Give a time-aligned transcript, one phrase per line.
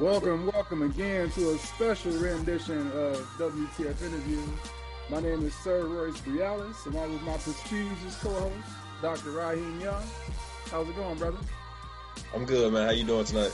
[0.00, 4.48] Welcome, welcome again to a special rendition of WTF Interviews.
[5.10, 8.54] My name is Sir Royce Brialis, along with my prestigious co-host,
[9.02, 9.32] Dr.
[9.32, 10.04] Raheem Young.
[10.70, 11.38] How's it going, brother?
[12.32, 12.86] I'm good, man.
[12.86, 13.50] How you doing tonight?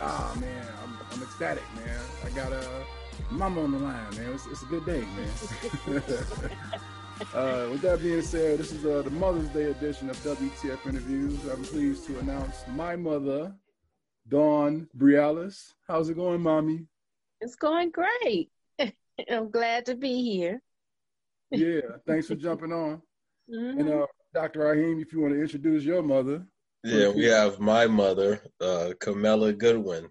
[0.00, 2.00] Ah, man, I'm, I'm ecstatic, man.
[2.24, 2.66] I got a
[3.30, 4.32] mama on the line, man.
[4.32, 6.02] It's, it's a good day, man.
[7.34, 11.38] uh, with that being said, this is uh, the Mother's Day edition of WTF Interviews.
[11.52, 13.52] I'm pleased to announce my mother,
[14.28, 15.72] Dawn Brialis.
[15.86, 16.86] How's it going, mommy?
[17.40, 18.50] It's going great.
[19.30, 20.62] I'm glad to be here.
[21.50, 23.02] Yeah, thanks for jumping on.
[23.52, 23.80] Mm-hmm.
[23.80, 24.60] And uh, Dr.
[24.60, 26.46] Raheem, if you want to introduce your mother.
[26.84, 30.08] Yeah, we have my mother, uh, Camilla Goodwin.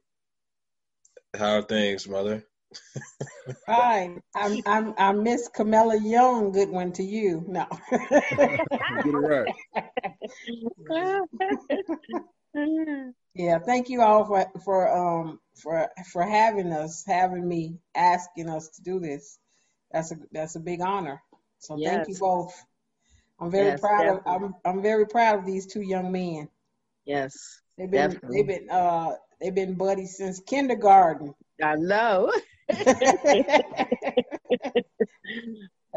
[1.35, 2.45] How are things, mother?
[3.65, 4.21] Fine.
[4.35, 7.43] I'm I'm I Miss Camilla Young Goodwin to you.
[7.47, 7.65] No.
[7.89, 9.53] Get it right.
[13.33, 18.69] Yeah, thank you all for for um for for having us, having me, asking us
[18.69, 19.39] to do this.
[19.91, 21.21] That's a that's a big honor.
[21.59, 21.93] So yes.
[21.93, 22.53] thank you both.
[23.39, 24.31] I'm very yes, proud definitely.
[24.33, 26.49] of I'm I'm very proud of these two young men.
[27.05, 27.61] Yes.
[27.77, 28.37] They've been definitely.
[28.37, 31.33] they've been uh they've been buddies since kindergarten.
[31.63, 32.31] I know.
[32.69, 32.83] now,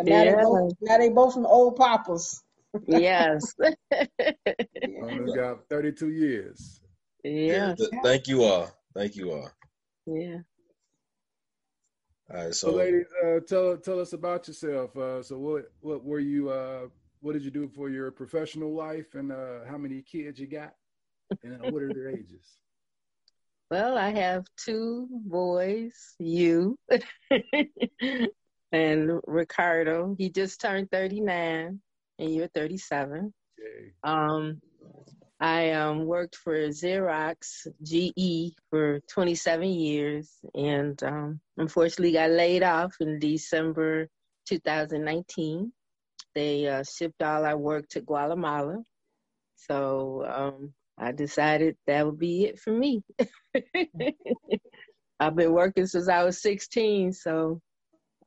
[0.05, 0.25] yeah.
[0.25, 2.43] they both, now they both from old papas.
[2.87, 3.55] yes.
[3.61, 4.07] yeah.
[5.35, 6.81] got 32 years.
[7.25, 7.75] Yeah.
[7.75, 8.71] Th- thank you all.
[8.95, 9.51] Thank you all.
[10.07, 10.39] Yeah.
[12.31, 12.55] All right.
[12.55, 14.97] So, so ladies, uh, tell tell us about yourself.
[14.97, 16.51] Uh, so, what what were you?
[16.51, 16.89] Uh,
[17.21, 20.75] what did you do for your professional life, and uh, how many kids you got,
[21.43, 22.59] and what are their ages?
[23.71, 26.79] Well, I have two boys, you
[28.73, 30.15] and Ricardo.
[30.17, 31.81] He just turned 39,
[32.19, 33.33] and you're 37.
[33.59, 33.93] Okay.
[34.05, 34.61] Um,
[35.41, 42.95] I um, worked for Xerox GE for 27 years and um, unfortunately got laid off
[43.01, 44.09] in December
[44.47, 45.73] 2019.
[46.35, 48.83] They uh, shipped all our work to Guatemala.
[49.57, 53.03] So um, I decided that would be it for me.
[55.21, 57.61] I've been working since I was 16, so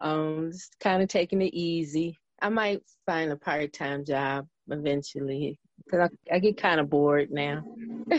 [0.01, 2.17] um, just kind of taking it easy.
[2.41, 7.30] I might find a part time job eventually because I, I get kind of bored
[7.32, 7.64] now.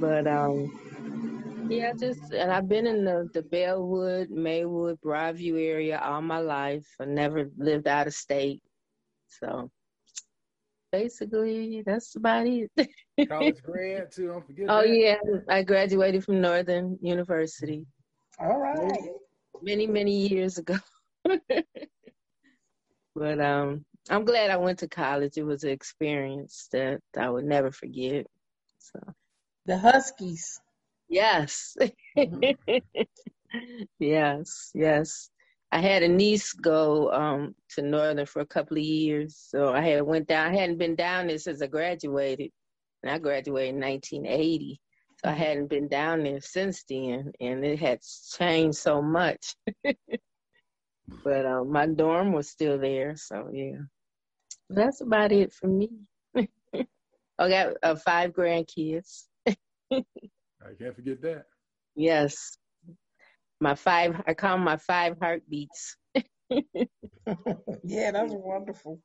[0.00, 6.22] but um, yeah, just and I've been in the the Bellwood, Maywood, Broadview area all
[6.22, 6.86] my life.
[7.00, 8.62] I never lived out of state,
[9.28, 9.70] so
[10.92, 12.70] basically that's about it.
[13.28, 14.28] College grad too.
[14.28, 14.66] Don't forget.
[14.68, 14.88] Oh that.
[14.88, 15.16] yeah,
[15.48, 17.84] I graduated from Northern University.
[18.40, 18.98] All right.
[19.62, 20.76] Many many years ago.
[23.14, 25.36] but um, I'm glad I went to college.
[25.36, 28.26] It was an experience that I would never forget.
[28.78, 29.00] So
[29.66, 30.60] the Huskies.
[31.08, 31.76] Yes.
[32.16, 33.02] Mm-hmm.
[33.98, 35.30] yes, yes.
[35.70, 39.82] I had a niece go um, to Northern for a couple of years, so I
[39.82, 40.52] had went down.
[40.52, 42.50] I hadn't been down there since I graduated,
[43.02, 44.80] and I graduated in 1980.
[45.22, 45.42] So I mm-hmm.
[45.42, 48.00] hadn't been down there since then, and it had
[48.38, 49.54] changed so much.
[51.24, 53.80] but um, my dorm was still there, so yeah.
[54.70, 55.90] That's about it for me.
[56.36, 59.24] I got uh, five grandkids.
[59.46, 59.54] I
[60.78, 61.44] can't forget that.
[61.94, 62.58] Yes.
[63.60, 65.96] My five, I call them my five heartbeats.
[66.50, 69.00] yeah, that's wonderful.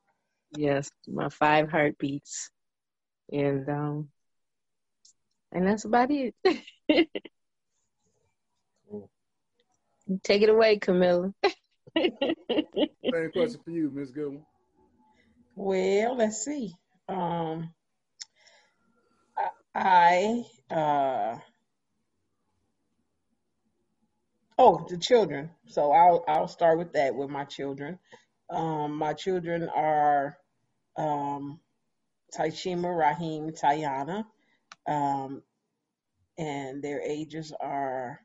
[0.51, 2.50] Yes, my five heartbeats.
[3.31, 4.09] And um
[5.51, 6.35] and that's about it.
[10.24, 11.34] Take it away, Camilla.
[11.97, 14.44] Same question for you, Miss Goodwin.
[15.56, 16.74] Well, let's see.
[17.08, 17.74] Um,
[19.75, 21.38] I uh,
[24.58, 25.52] oh the children.
[25.68, 28.00] So I'll I'll start with that with my children.
[28.50, 30.38] Um, my children are
[30.97, 31.59] um,
[32.36, 34.25] Taishima, Raheem, Tayana,
[34.88, 35.44] um,
[36.38, 38.19] and their ages are.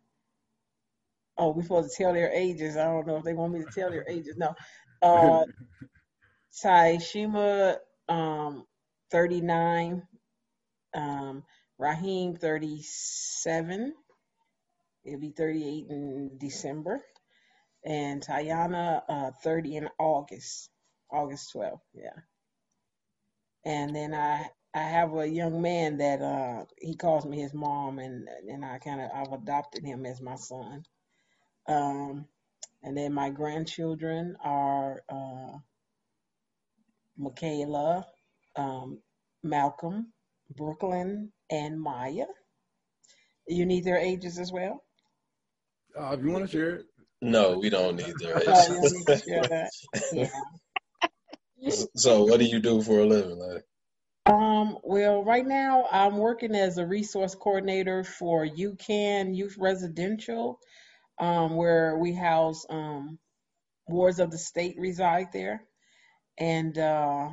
[1.41, 2.76] Oh, we're supposed to tell their ages.
[2.76, 4.37] I don't know if they want me to tell their ages.
[4.37, 4.55] No.
[5.03, 5.44] Uh,
[6.53, 7.77] Taishima,
[8.09, 8.67] um,
[9.11, 10.03] 39.
[10.95, 11.45] Um,
[11.79, 13.95] Raheem, 37.
[15.05, 17.00] It'll be 38 in December.
[17.85, 20.71] And Tayana, uh, 30 in August,
[21.11, 21.81] August 12th.
[21.95, 22.21] Yeah.
[23.65, 27.99] And then I, I have a young man that uh, he calls me his mom,
[27.99, 30.85] and and I kind of I've adopted him as my son.
[31.67, 32.27] Um,
[32.83, 35.59] and then my grandchildren are uh,
[37.19, 38.06] Michaela,
[38.56, 39.00] um,
[39.43, 40.12] Malcolm,
[40.56, 42.26] Brooklyn, and Maya.
[43.49, 44.85] You need their ages as well.
[45.99, 46.87] Uh, if you want to share it.
[47.23, 48.93] No, we don't need their Oh, you don't ages.
[48.93, 49.73] need to share that.
[50.12, 50.43] Yeah.
[51.97, 53.38] so, what do you do for a living?
[53.38, 53.65] Like,
[54.26, 60.61] Um, well, right now I'm working as a resource coordinator for UCAN Youth Residential,
[61.19, 63.19] um, where we house um,
[63.88, 65.62] wards of the state reside there.
[66.38, 67.31] And uh,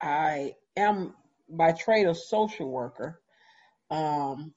[0.00, 1.14] I am
[1.48, 3.20] by trade a social worker.
[3.90, 4.54] Um,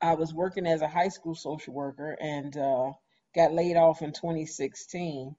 [0.00, 2.92] I was working as a high school social worker and uh,
[3.34, 5.34] got laid off in 2016.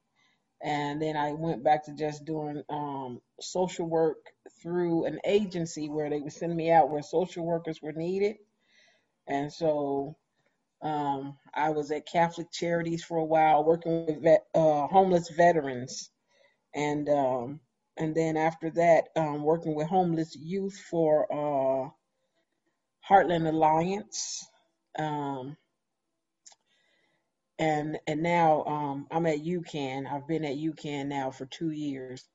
[0.64, 4.18] And then I went back to just doing um, social work
[4.62, 8.38] through an agency where they would send me out where social workers were needed.
[9.28, 10.18] And so
[10.82, 16.10] um, I was at Catholic Charities for a while, working with vet, uh, homeless veterans,
[16.74, 17.60] and um,
[17.98, 21.90] and then after that, um, working with homeless youth for uh,
[23.10, 24.48] Heartland Alliance,
[25.00, 25.58] um,
[27.60, 30.12] and and now um, I'm at UCAN.
[30.12, 32.28] I've been at UCAN now for two years.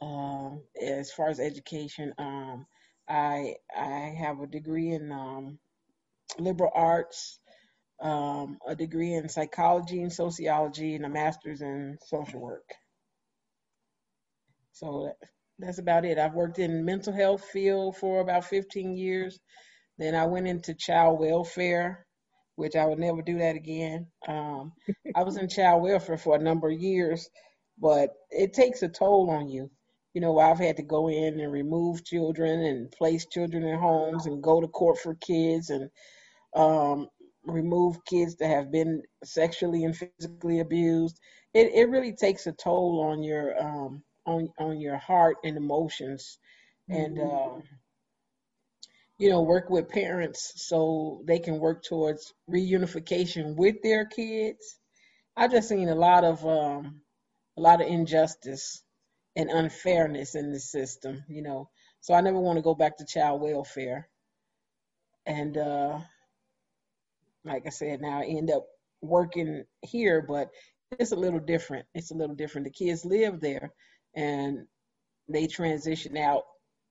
[0.00, 0.50] Uh,
[0.80, 2.66] as far as education, um,
[3.08, 5.58] I I have a degree in um,
[6.38, 7.38] liberal arts,
[8.00, 12.68] um, a degree in psychology and sociology, and a master's in social work.
[14.72, 15.12] So
[15.58, 16.18] that's about it.
[16.18, 19.38] I've worked in mental health field for about 15 years.
[19.98, 22.06] Then I went into child welfare,
[22.56, 24.06] which I would never do that again.
[24.28, 24.72] Um,
[25.14, 27.28] I was in child welfare for a number of years,
[27.78, 29.70] but it takes a toll on you.
[30.12, 34.26] You know, I've had to go in and remove children and place children in homes
[34.26, 35.90] and go to court for kids and
[36.54, 37.08] um,
[37.46, 41.18] remove kids that have been sexually and physically abused.
[41.54, 46.38] It it really takes a toll on your um, on on your heart and emotions,
[46.90, 47.56] and uh,
[49.18, 54.78] you know work with parents so they can work towards reunification with their kids.
[55.36, 57.00] I just seen a lot of um,
[57.56, 58.82] a lot of injustice
[59.36, 61.70] and unfairness in the system, you know.
[62.00, 64.08] So I never want to go back to child welfare.
[65.26, 66.00] And uh,
[67.46, 68.66] like I said, now I end up
[69.00, 70.50] working here, but
[70.98, 71.86] it's a little different.
[71.94, 72.66] It's a little different.
[72.66, 73.72] The kids live there
[74.14, 74.66] and
[75.28, 76.44] they transition out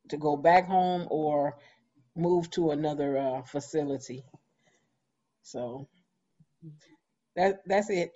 [0.10, 1.57] to go back home or
[2.16, 4.24] move to another uh, facility.
[5.44, 5.88] So
[7.36, 8.12] that that's it.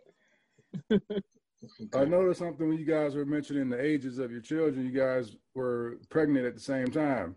[1.94, 4.86] I noticed something when you guys were mentioning the ages of your children.
[4.86, 7.36] You guys were pregnant at the same time.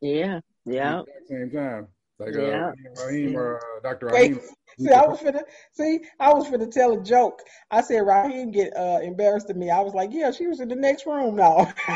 [0.00, 1.02] Yeah, yeah.
[1.28, 1.88] Same time.
[2.18, 2.70] Like Yeah.
[2.70, 4.06] uh, Raheem or uh, Dr.
[4.12, 4.40] Wait, Raheem.
[4.78, 7.40] see, I was finna see, I was finna tell a joke.
[7.70, 9.70] I said Raheem get uh, embarrassed of me.
[9.70, 11.72] I was like, yeah, she was in the next room now.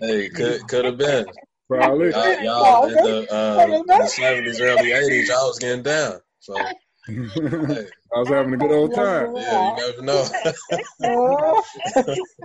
[0.00, 1.26] hey, could could have been.
[1.68, 2.10] Probably.
[2.10, 6.20] Y'all, y'all Oh, in the, uh, in the 70s, early 80s, y'all was getting down.
[6.40, 6.74] So, hey,
[7.08, 9.34] I was having a good old time.
[9.36, 10.28] yeah, you never know.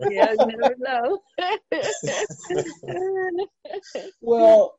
[0.09, 1.19] Yeah, you never know.
[4.21, 4.75] Well,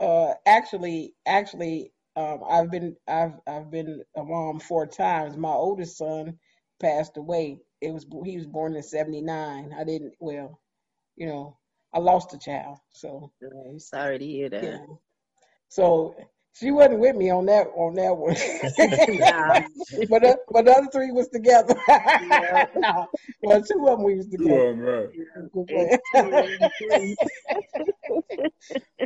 [0.00, 5.36] uh, actually, actually, um, I've been I've I've been a mom four times.
[5.36, 6.38] My oldest son
[6.80, 7.58] passed away.
[7.80, 9.72] It was he was born in '79.
[9.78, 10.60] I didn't well,
[11.16, 11.56] you know,
[11.94, 12.78] I lost a child.
[12.90, 14.62] So I'm sorry to hear that.
[14.64, 14.78] yeah.
[15.68, 16.14] So
[16.54, 18.34] she wasn't with me on that on that one.
[19.20, 19.60] Nah.
[20.10, 21.74] but the, but the other three was together.
[21.88, 23.06] no,
[23.42, 24.62] well, two of them we was Two together.
[24.62, 25.08] of 'em, right.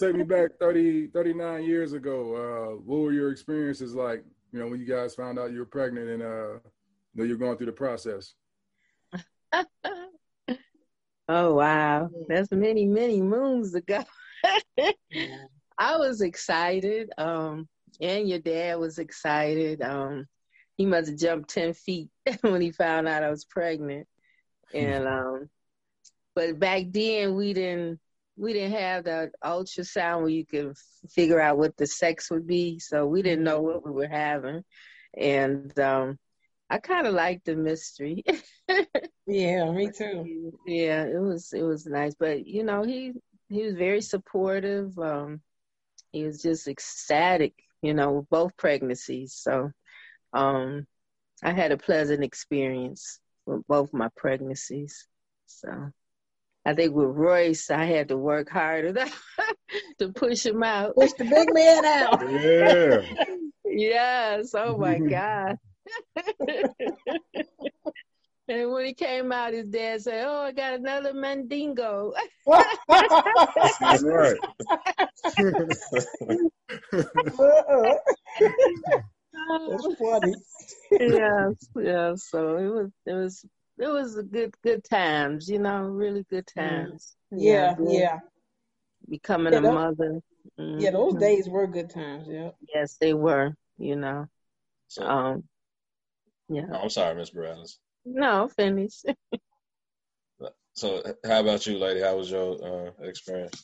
[0.00, 2.34] Take me back 30, 39 years ago.
[2.34, 5.66] Uh, what were your experiences like, you know, when you guys found out you were
[5.66, 6.60] pregnant and uh, you
[7.16, 8.32] know, you're going through the process?
[11.28, 14.02] oh wow, that's many many moons ago.
[15.78, 17.68] I was excited, um,
[18.00, 19.82] and your dad was excited.
[19.82, 20.26] Um,
[20.78, 22.08] he must have jumped ten feet
[22.40, 24.08] when he found out I was pregnant,
[24.72, 25.50] and um,
[26.34, 28.00] but back then we didn't
[28.36, 30.74] we didn't have the ultrasound where you could
[31.10, 34.62] figure out what the sex would be, so we didn't know what we were having,
[35.16, 36.18] and um,
[36.68, 38.24] I kind of liked the mystery.
[39.26, 40.52] yeah, me too.
[40.66, 43.12] Yeah, it was it was nice, but you know he
[43.48, 44.96] he was very supportive.
[44.98, 45.40] Um,
[46.12, 49.34] he was just ecstatic, you know, with both pregnancies.
[49.34, 49.70] So,
[50.32, 50.86] um,
[51.42, 55.06] I had a pleasant experience with both my pregnancies.
[55.46, 55.90] So,
[56.64, 58.92] I think with Royce, I had to work harder
[59.98, 60.94] to push him out.
[60.94, 62.22] Push the big man out.
[62.30, 63.02] Yeah.
[63.64, 64.54] Yes.
[64.54, 65.56] Oh my God.
[68.48, 72.12] And when he came out, his dad said, "Oh, I got another mandingo."
[72.48, 74.36] That's right.
[79.68, 80.34] That's funny.
[80.90, 82.24] yes, yes.
[82.28, 83.44] So it was, it was,
[83.80, 85.48] it was a good, good times.
[85.48, 87.16] You know, really good times.
[87.30, 87.92] Yeah, good.
[87.92, 88.18] yeah.
[89.08, 90.20] Becoming Yeah, a those- mother.
[90.56, 91.20] Yeah, those Mhm.
[91.20, 92.50] days were good times, yeah.
[92.74, 93.54] Yes, they were.
[93.78, 94.28] You know.
[94.88, 95.48] So, Um.
[96.48, 96.66] Yeah.
[96.72, 97.78] oh, I'm sorry, Miss Morales.
[98.04, 99.02] No, finish.
[100.72, 102.00] So, how about you, lady?
[102.00, 103.60] How was your uh, experience?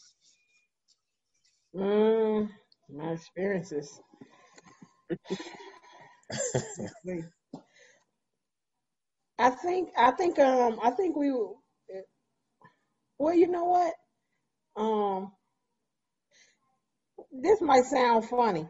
[1.75, 2.51] Mm,
[2.91, 4.01] my experiences.
[9.38, 11.33] I think I think um I think we
[13.19, 13.95] well you know what
[14.76, 15.33] um
[17.33, 18.64] this might sound funny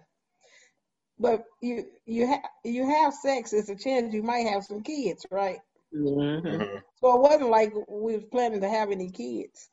[1.18, 5.24] but you you have you have sex it's a chance you might have some kids
[5.30, 5.58] right
[5.92, 6.82] hmm Mhm.
[6.96, 9.68] so it wasn't like we was planning to have any kids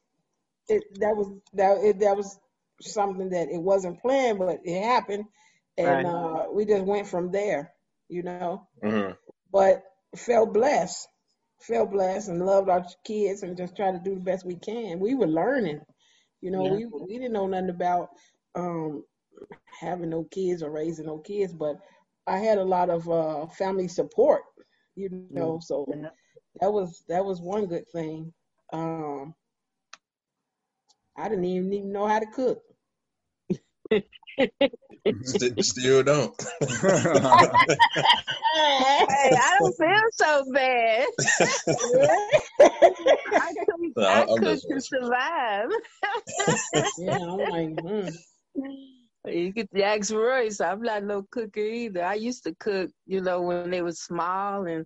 [0.68, 2.40] it that was that it, that was
[2.82, 5.26] something that it wasn't planned but it happened
[5.78, 6.08] and Right.
[6.08, 7.74] uh we just went from there
[8.10, 9.18] you know Mhm.
[9.52, 9.84] but
[10.16, 11.08] felt blessed,
[11.62, 15.00] felt blessed, and loved our kids, and just try to do the best we can.
[15.00, 15.82] We were learning,
[16.42, 16.78] you know, Yeah.
[16.78, 18.10] we we didn't know nothing about
[18.56, 19.04] um,
[19.80, 21.78] having no kids or raising no kids, but
[22.28, 24.42] I had a lot of uh, family support,
[24.96, 26.10] you know, so Yeah.
[26.60, 28.34] that was that was one good thing.
[28.72, 29.34] Um,
[31.18, 32.62] I didn't even, even know how to cook.
[35.24, 36.34] St- still don't.
[38.56, 41.08] Hey, I don't feel so bad.
[42.60, 45.70] I cook, No, I I'm cook to survive.
[46.98, 48.14] yeah, I'm like, mm.
[49.26, 50.62] You could ask Royce.
[50.62, 52.04] I'm not no cooker either.
[52.04, 54.86] I used to cook, you know, when they was small, and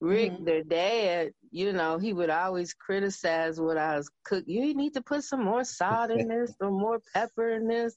[0.00, 0.44] Rick, Mhm.
[0.44, 4.54] their dad, you know, he would always criticize what I was cooking.
[4.54, 7.94] You need to put some more salt in this, or more pepper in this.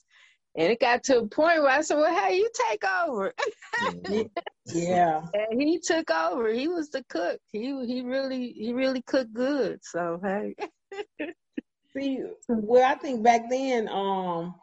[0.56, 3.34] And it got to a point where I said, "Well, hey, you take over."
[4.66, 6.50] Yeah, And he took over.
[6.50, 7.40] He was the cook.
[7.52, 9.80] He he really he really cooked good.
[9.84, 10.56] So hey,
[11.96, 14.56] See, well, I think back then, um,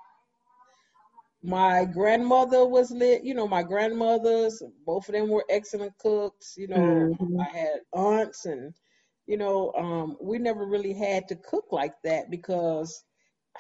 [1.43, 3.25] my grandmother was lit.
[3.25, 6.55] You know, my grandmothers, both of them were excellent cooks.
[6.57, 7.41] You know, Mhm.
[7.41, 8.75] I had aunts, and
[9.27, 13.05] you know, um, we never really had to cook like that because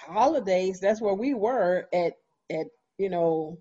[0.01, 0.81] holidays.
[0.81, 2.15] That's where we were at.
[2.51, 2.67] At
[2.99, 3.59] you know,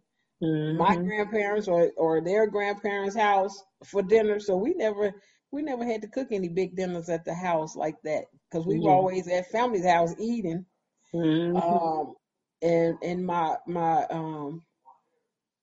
[0.72, 1.10] my Mhm.
[1.10, 4.40] grandparents or or their grandparents' house for dinner.
[4.40, 5.14] So we never
[5.52, 8.80] we never had to cook any big dinners at the house like that because we
[8.80, 8.94] were Yeah.
[8.94, 10.66] always at family's house eating.
[11.14, 11.64] Mhm.
[11.64, 12.16] Um,
[12.62, 14.64] and and my my um,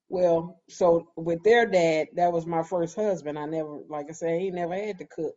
[0.09, 3.39] well, so with their dad, that was my first husband.
[3.39, 5.35] I never, like I said, he never had to cook.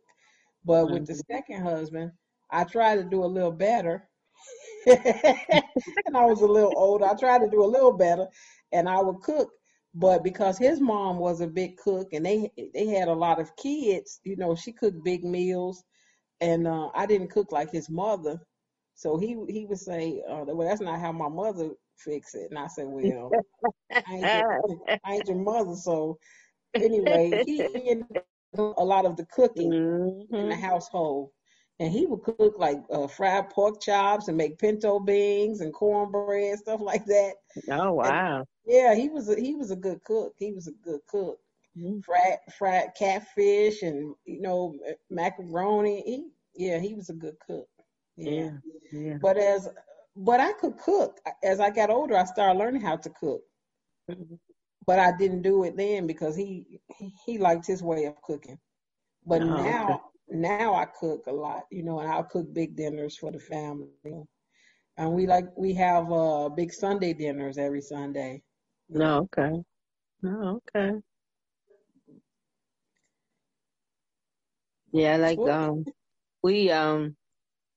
[0.64, 2.12] But with the second husband,
[2.50, 4.08] I tried to do a little better.
[6.06, 7.06] and I was a little older.
[7.06, 8.28] I tried to do a little better,
[8.72, 9.50] and I would cook.
[9.94, 13.56] But because his mom was a big cook, and they they had a lot of
[13.56, 15.84] kids, you know, she cooked big meals,
[16.40, 18.40] and uh, I didn't cook like his mother.
[18.94, 22.58] So he he would say, uh, "Well, that's not how my mother fix it." And
[22.58, 23.36] I said, "Well,
[24.06, 24.44] I ain't your,
[25.04, 26.18] I ain't your mother." So
[26.78, 29.76] anyway, he ended up a lot of the cooking
[30.40, 30.56] in the Mhm.
[30.56, 31.30] household.
[31.78, 36.58] And he would cook like uh, fried pork chops and make pinto beans and cornbread
[36.58, 37.34] stuff like that.
[37.70, 38.44] Oh wow.
[38.66, 40.34] Yeah, he was a, he was a good cook.
[40.38, 41.38] He was a good cook.
[41.76, 42.02] Mhm.
[42.04, 44.74] Fried fried catfish and you know
[45.10, 46.02] macaroni.
[46.02, 47.68] He, yeah, he was a good cook.
[48.16, 48.30] Yeah.
[48.30, 48.50] Yeah.
[48.92, 49.18] Yeah.
[49.20, 49.68] But as
[50.16, 51.20] but I could cook.
[51.42, 53.42] As I got older, I started learning how to cook.
[54.10, 54.38] Mhm.
[54.86, 56.80] But I didn't do it then because he
[57.26, 58.58] he, liked his way of cooking.
[59.26, 59.98] But Oh, okay.
[60.28, 63.90] Now I cook a lot, you know, and I'll cook big dinners for the family.
[64.96, 68.42] And we like we have uh big Sunday dinners every Sunday.
[68.88, 69.62] No, okay.
[70.22, 71.00] No, okay.
[74.92, 75.84] Yeah, like um
[76.42, 77.16] we um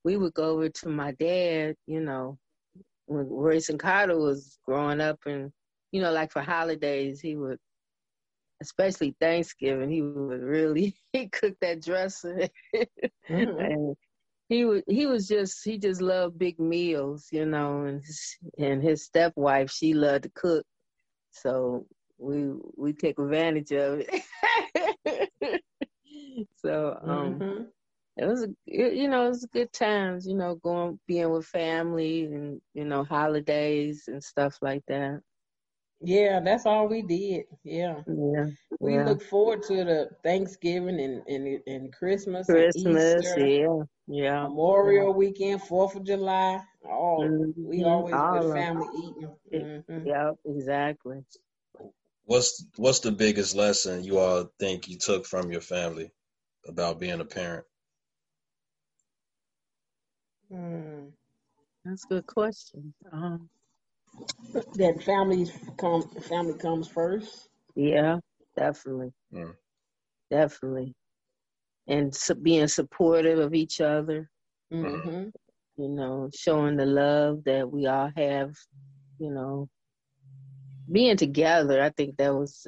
[0.04, 2.38] we would go over to my dad, you know,
[3.06, 5.52] when Royce and Carter was growing up and
[5.92, 7.60] you know, like for holidays he would
[8.62, 12.40] especially Thanksgiving, he would really he cooked that dressing
[13.30, 13.58] Mhm.
[13.58, 13.96] and
[14.50, 18.82] he was he was just he just loved big meals, you know, and his, and
[18.84, 20.66] his stepwife she loved to cook,
[21.32, 21.86] so
[22.18, 25.62] we we take advantage of it.
[26.56, 27.72] so um, Mhm.
[28.18, 31.46] it was a- it, you know it was good times, you know, going being with
[31.46, 35.22] family and you know holidays and stuff like that.
[36.02, 37.46] Yeah, that's all we did.
[37.64, 38.02] Yeah.
[38.08, 38.46] Yeah.
[38.80, 39.06] We yeah.
[39.06, 44.44] look forward to the Thanksgiving and and, and Christmas, Christmas, and Easter, yeah, yeah.
[44.44, 46.62] Memorial Weekend, Fourth of July.
[46.86, 47.28] All
[47.58, 47.86] we Mhm.
[47.86, 49.36] always All with of- family eating.
[49.52, 51.26] It- hmm Yep, exactly.
[52.26, 56.12] What's what's the biggest lesson you all think you took from your family
[56.68, 57.66] about being a parent?
[60.52, 61.12] Mm.
[61.86, 62.94] That's a good question.
[63.12, 63.50] Um,
[64.76, 67.50] That families come, family comes first.
[67.76, 68.18] yeah,
[68.58, 69.56] definitely, Mm.
[70.30, 70.96] definitely,
[71.88, 74.30] and su- being supportive of each other.
[74.72, 75.30] hmm
[75.78, 78.56] You know, showing the love that we all have.
[79.20, 79.70] You know,
[80.92, 81.82] being together.
[81.82, 82.68] I think that was,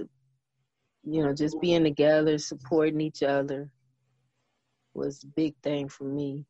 [1.03, 3.70] you know, just being together, supporting each other,
[4.93, 6.46] was a big thing for me.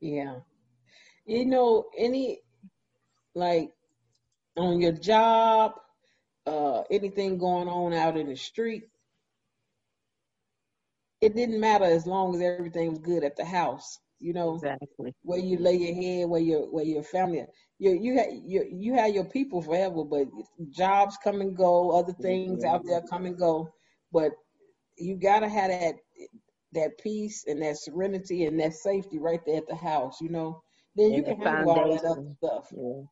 [0.00, 0.40] Yeah.
[1.26, 2.40] You know, any
[3.34, 3.70] like
[4.56, 5.72] on your job,
[6.46, 8.84] uh, anything going on out in the street,
[11.20, 13.90] it didn't matter as long as everything was good at the house.
[14.12, 15.14] You know, Exactly.
[15.22, 17.44] where you lay your head, where your where your family,
[17.78, 20.26] you you ha- you you have your people forever, but
[20.70, 23.68] jobs come and go, other things out there come and go,
[24.12, 24.32] but
[24.96, 25.90] you gotta have that
[26.66, 30.20] that peace and that serenity and that safety right there at the house.
[30.20, 30.62] You know,
[30.96, 32.72] then you And can handle all that other stuff.
[32.72, 33.02] Yeah.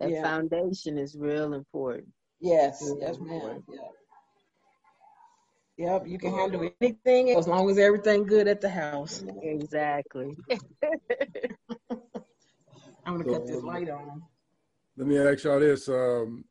[0.00, 0.22] That Yeah.
[0.22, 2.08] foundation is real important.
[2.40, 3.08] Yes, Yeah.
[3.08, 3.62] yes, ma'am.
[3.68, 3.78] Yeah.
[5.76, 9.22] Yep, you can handle anything as long as everything good at the house.
[9.42, 10.36] Exactly.
[13.06, 14.22] I'm gonna cut this light on.
[14.96, 16.44] Let me ask y'all this: um,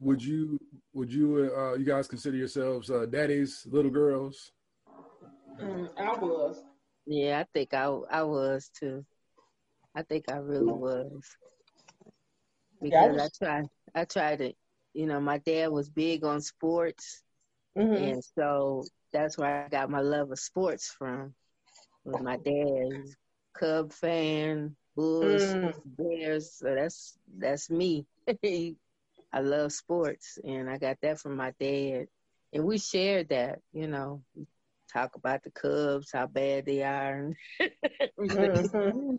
[0.00, 0.58] Would you
[0.92, 4.52] would you uh, you guys consider yourselves uh, daddies, little girls?
[5.60, 6.62] Mm, I was.
[7.06, 9.04] Yeah, I think I I was too.
[9.94, 11.24] I think I really was.
[12.80, 13.64] Because I tried
[13.94, 14.52] I tried to
[14.94, 17.22] you know, my dad was big on sports
[17.76, 18.14] Mhm.
[18.14, 21.22] and so that's where I got my love of sports from.
[22.04, 23.04] with my dad
[23.54, 25.82] Cub fan, Bulls, Mm.
[25.84, 28.06] Bears, so that's that's me.
[29.32, 32.06] I love sports and I got that from my dad.
[32.52, 34.22] And we shared that, you know.
[34.92, 37.32] Talk about the Cubs, how bad they are.
[38.18, 39.18] Mhm.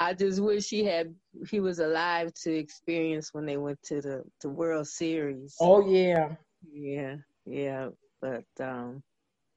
[0.00, 1.14] I just wish he had
[1.48, 5.56] he was alive to experience when they went to the, the World Series.
[5.60, 6.36] Oh yeah.
[6.72, 7.90] Yeah, yeah.
[8.20, 9.02] But um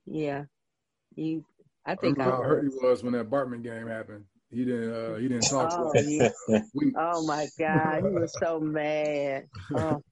[0.05, 0.43] yeah.
[1.15, 1.45] You
[1.85, 2.83] I I think I remember how hurt he was.
[2.83, 4.25] was when that Bartman game happened.
[4.51, 6.29] He didn't uh, he didn't talk Oh for yeah.
[6.97, 9.47] Oh my God, he was so mad.
[9.75, 10.03] Oh.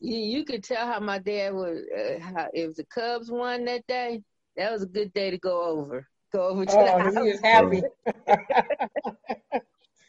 [0.00, 1.78] You you could tell how my dad was.
[1.94, 4.22] Uh, how if the Cubs won that day,
[4.56, 6.08] that was a good day to go over.
[6.32, 7.14] Go over to the Oh, house.
[7.14, 7.84] he was happy.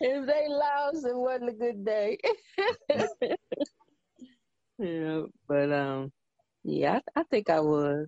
[0.02, 2.18] If they lost, it wasn't a good day.
[4.80, 6.12] yeah, but um,
[6.64, 8.08] yeah, I, I think I was.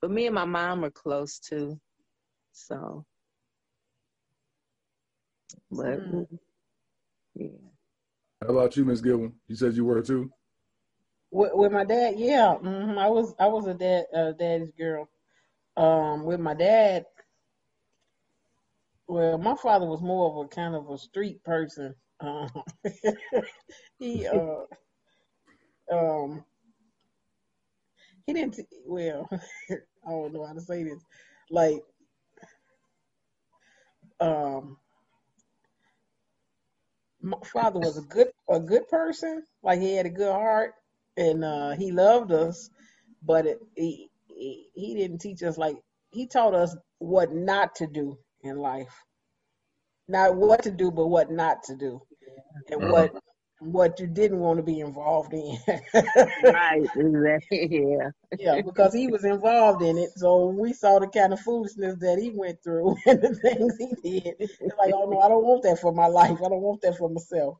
[0.00, 1.80] But me and my mom were close too,
[2.52, 3.04] so.
[5.70, 6.26] But Mm.
[7.34, 7.48] yeah,
[8.42, 9.34] How about you, Miss Gilman?
[9.48, 10.30] You said you were too.
[11.30, 15.08] with, with my dad, yeah, hmm I was I was a dad uh, daddy's girl.
[15.76, 17.06] Um, with my dad,
[19.10, 21.96] well, my father was more of a kind of a street person.
[22.20, 22.48] Um,
[23.98, 24.66] he uh,
[25.92, 26.44] um,
[28.24, 28.60] he didn't.
[28.86, 29.28] Well,
[29.70, 31.02] I don't know how to say this.
[31.50, 31.82] Like,
[34.20, 34.76] um,
[37.20, 39.42] my father was a good a good person.
[39.64, 40.74] Like he had a good heart,
[41.16, 42.70] and uh, he loved us.
[43.24, 45.78] But it, he, he he didn't teach us like
[46.12, 49.04] he taught us what not to do in life.
[50.08, 52.02] Not what to do, but what not to do,
[52.70, 52.88] and Mhm.
[52.88, 53.12] what
[53.60, 55.56] what you didn't want to be involved in.
[56.42, 57.68] right, exactly.
[57.70, 60.10] Yeah, yeah, because he was involved in it.
[60.16, 63.94] So we saw the kind of foolishness that he went through and the things he
[64.02, 64.34] did.
[64.38, 66.38] It's like, oh no, I don't want that for my life.
[66.44, 67.58] I don't want that for myself.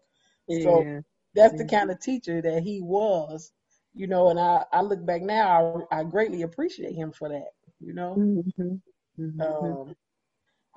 [0.48, 0.86] So
[1.34, 3.52] that's the kind of teacher that he was,
[3.94, 4.30] you know.
[4.30, 7.50] And I, I look back now, I, I greatly appreciate him for that.
[7.80, 8.82] You know, Mhm.
[9.18, 9.78] Mhm.
[9.78, 9.94] um,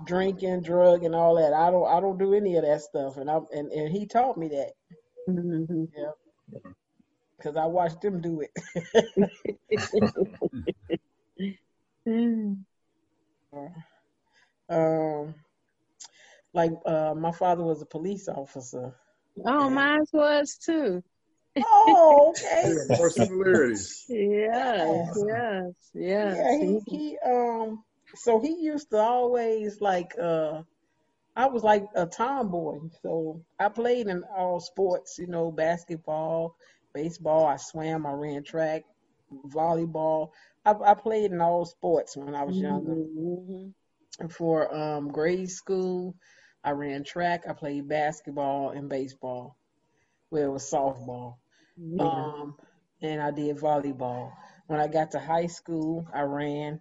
[0.06, 1.54] drinking, drug, and all that.
[1.54, 3.18] I don't, I don't do any of that stuff.
[3.18, 4.74] And I, and, and he taught me that
[5.30, 5.98] Mhm.
[7.38, 8.52] because I watched him do it.
[14.70, 15.36] Um,
[16.54, 18.96] like uh, my father was a police officer.
[19.46, 21.04] Oh, mine was too.
[21.58, 22.74] Oh, okay.
[22.76, 24.06] Yeah, more similarities.
[24.10, 26.38] Yes, yes, yes.
[26.38, 27.84] Yeah, he, he um
[28.16, 30.62] so he used to always like uh
[31.36, 35.18] I was like a tomboy, so I played in all sports.
[35.18, 36.56] You know, basketball,
[36.94, 37.48] baseball.
[37.48, 38.06] I swam.
[38.06, 38.84] I ran track,
[39.48, 40.30] volleyball.
[40.66, 42.94] I, I played in all sports when I was younger.
[42.94, 44.28] Mm-hmm.
[44.28, 46.16] For um, grade school,
[46.64, 47.46] I ran track.
[47.50, 49.58] I played basketball and baseball.
[50.30, 51.38] Well, it was softball.
[51.78, 52.04] Yeah.
[52.04, 52.56] Um,
[53.02, 54.32] and I did volleyball.
[54.68, 56.80] When I got to high school, I ran,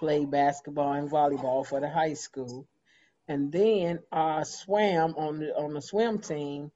[0.00, 2.66] played basketball and volleyball for the high school,
[3.28, 6.72] and then I swam on the on the swim team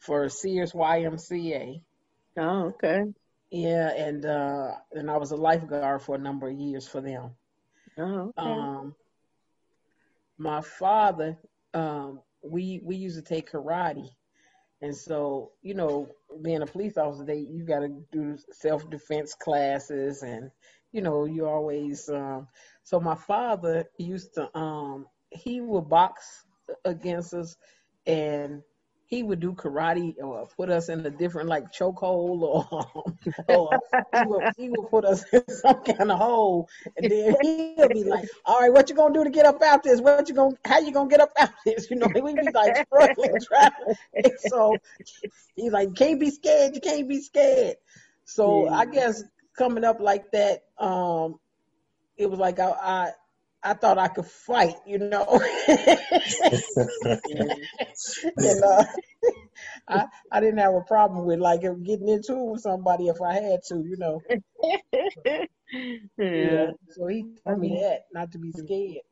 [0.00, 1.80] for Sears YMCA.
[2.36, 3.04] Oh, okay.
[3.50, 7.30] Yeah, and uh, and I was a lifeguard for a number of years for them.
[7.96, 8.50] Oh, okay.
[8.50, 8.94] Um,
[10.36, 11.38] my father,
[11.72, 14.10] um, we we used to take karate,
[14.82, 16.08] and so you know,
[16.42, 20.50] being a police officer, they you got to do self defense classes, and
[20.92, 22.08] you know, you always.
[22.08, 22.48] Um,
[22.84, 26.44] so my father used to, um, he would box
[26.84, 27.56] against us,
[28.06, 28.62] and
[29.06, 33.04] he would do karate or put us in a different like chokehold or,
[33.48, 33.80] or
[34.12, 38.04] he, would, he would put us in some kind of hole and then he'll be
[38.04, 40.00] like, All right, what you gonna do to get up out this?
[40.00, 41.90] What you gonna how you gonna get up out of this?
[41.90, 43.70] You know, we'd be like struggling trying
[44.24, 44.80] and so
[45.56, 47.76] he's like, can't be scared, you can't be scared.
[48.24, 48.70] So Yeah.
[48.70, 49.22] I guess
[49.58, 51.38] coming up like that, um,
[52.16, 53.10] it was like I I,
[53.62, 55.40] I thought I could fight, you know.
[55.68, 55.98] and
[58.64, 58.84] uh,
[59.88, 63.34] I I didn't have a problem with like getting into it with somebody if I
[63.34, 64.20] had to, you know.
[66.18, 66.70] yeah.
[66.90, 69.02] So he told me that not to be scared.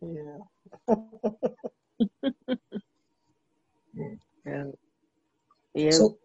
[0.00, 0.38] Yeah.
[4.44, 4.64] Yeah.
[5.74, 5.90] Yeah.
[5.90, 6.18] So-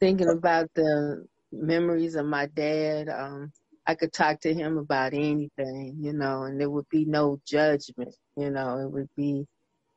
[0.00, 3.52] Thinking about the memories of my dad, um,
[3.86, 8.14] I could talk to him about anything, you know, and there would be no judgment,
[8.36, 9.46] you know, it would be,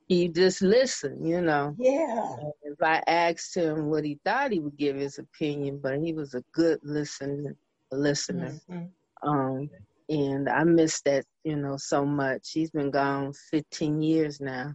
[0.07, 1.77] he just listen, you know.
[1.77, 2.35] Yeah.
[2.63, 6.33] If I asked him what he thought, he would give his opinion, but he was
[6.33, 7.55] a good listener,
[7.91, 8.53] listener.
[8.69, 8.91] Mhm.
[9.23, 9.69] Um,
[10.09, 12.51] and I miss that, you know, so much.
[12.51, 14.73] He's been gone 15 years now.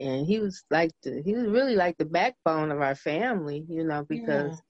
[0.00, 3.84] And he was like the, he was really like the backbone of our family, you
[3.84, 4.60] know, because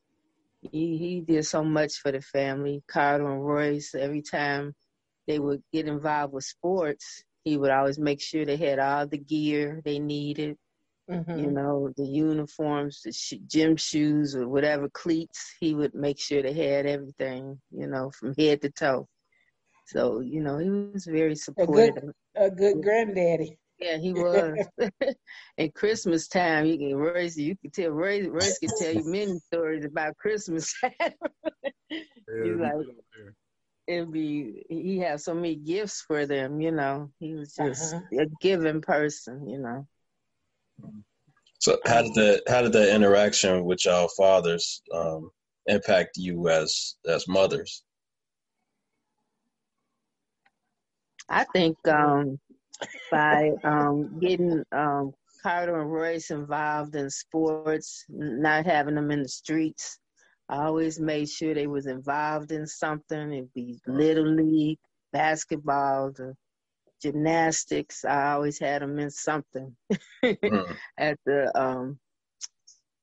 [0.62, 2.82] he, he did so much for the family.
[2.88, 4.74] Carter and Royce, every time
[5.26, 9.18] they would get involved with sports, he would always make sure they had all the
[9.18, 10.56] gear they needed,
[11.08, 11.34] Mhm.
[11.34, 15.54] you know, the uniforms, the sh- gym shoes, or whatever cleats.
[15.60, 19.08] He would make sure they had everything, you know, from head to toe.
[19.84, 22.12] So, you know, he was very supportive.
[22.36, 23.58] A good, A good granddaddy.
[23.80, 24.58] Yeah, he was.
[25.58, 29.38] At Christmas time, you can Royce, you can tell Royce, Royce can tell you many
[29.38, 30.92] stories about Christmas time.
[31.90, 33.34] Yeah, You like- was up there.
[33.88, 37.10] It'd be he had so many gifts for them, you know.
[37.18, 38.22] He was just Uh-huh.
[38.22, 39.86] a giving person, you know.
[41.58, 45.30] So how did the how did the interaction with y'all fathers um,
[45.66, 47.82] impact you as as mothers?
[51.28, 52.38] I think um,
[53.10, 55.12] by um, getting um,
[55.42, 59.98] Carter and Royce involved in sports, not having them in the streets,
[60.48, 63.32] I always made sure they was involved in something.
[63.32, 64.78] It'd be little league,
[65.12, 66.34] basketball, the
[67.00, 68.04] gymnastics.
[68.04, 69.76] I always had them in something
[70.24, 70.76] Mm.
[70.98, 71.98] at the um,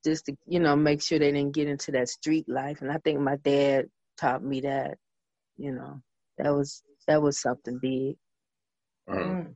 [0.04, 2.82] just to you know make sure they didn't get into that street life.
[2.82, 3.86] And I think my dad
[4.20, 4.98] taught me that.
[5.58, 6.02] You know,
[6.38, 8.16] that was that was something big.
[9.10, 9.56] Mm.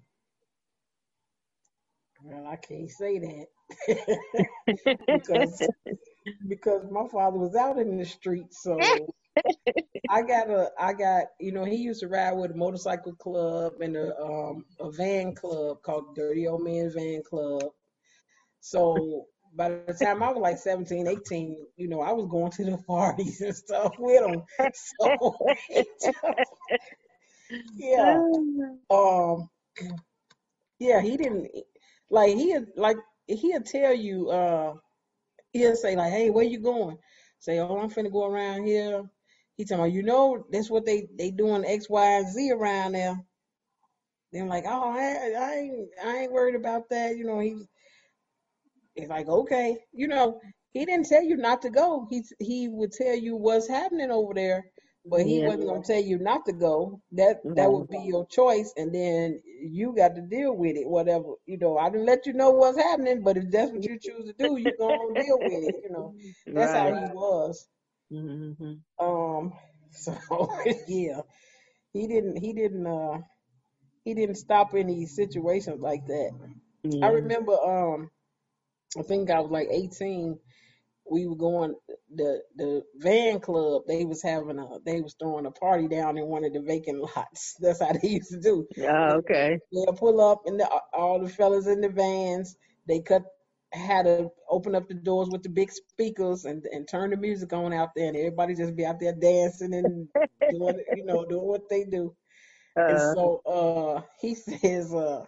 [2.23, 3.47] Well, I can't say that
[5.07, 5.67] because
[6.47, 9.07] because my father was out in the streets, so
[10.10, 13.73] I got a I got you know he used to ride with a motorcycle club
[13.81, 17.63] and a um a van club called Dirty Old Man Van Club.
[18.60, 22.65] So by the time I was like 17, 18, you know, I was going to
[22.65, 24.43] the parties and stuff with him.
[24.73, 25.55] So
[27.77, 28.19] yeah.
[28.89, 29.49] um
[30.79, 31.49] yeah he didn't
[32.12, 32.97] like he like
[33.28, 34.74] he'll tell you uh
[35.54, 36.97] he'll say like hey where you going?
[37.39, 39.04] Say oh i'm finna go around here.
[39.58, 42.93] He talking about you know that's what they they doing x y and z around
[42.93, 43.19] there.
[44.32, 47.65] Then like oh I, I ain't i ain't worried about that you know he's
[48.95, 50.39] he's like okay you know
[50.74, 52.08] he didn't tell you not to go.
[52.10, 54.71] He he would tell you what's happening over there
[55.06, 55.42] but he Yeah.
[55.42, 57.02] wasn't gonna tell you not to go.
[57.14, 60.88] That that would be your choice, and then you got to deal with it.
[60.88, 64.00] Whatever you know, I didn't let you know what's happening, but if that's what you
[64.00, 65.76] choose to do, you gonna deal with it.
[65.84, 66.14] You know,
[66.54, 67.68] that's how he was.
[68.10, 69.54] hmm Um,
[69.92, 70.16] so
[70.88, 71.22] yeah,
[71.94, 73.20] he didn't he didn't uh
[74.06, 76.32] he didn't stop any situations like that.
[77.02, 78.10] I remember um
[78.98, 80.40] I think I was like 18
[81.12, 81.76] we were going
[82.15, 86.26] the the van club they was having a they was throwing a party down in
[86.26, 87.56] one of the vacant lots.
[87.60, 88.65] That's how they used to do.
[88.80, 89.60] Oh, okay.
[89.74, 92.56] They'll pull up and the, all the fellas in the vans
[92.88, 93.24] they cut
[93.74, 97.54] had to open up the doors with the big speakers and, and turn the music
[97.54, 100.08] on out there and everybody just be out there dancing and
[100.50, 102.15] doing you know doing what they do.
[102.80, 105.26] Uh, and so uh he says uh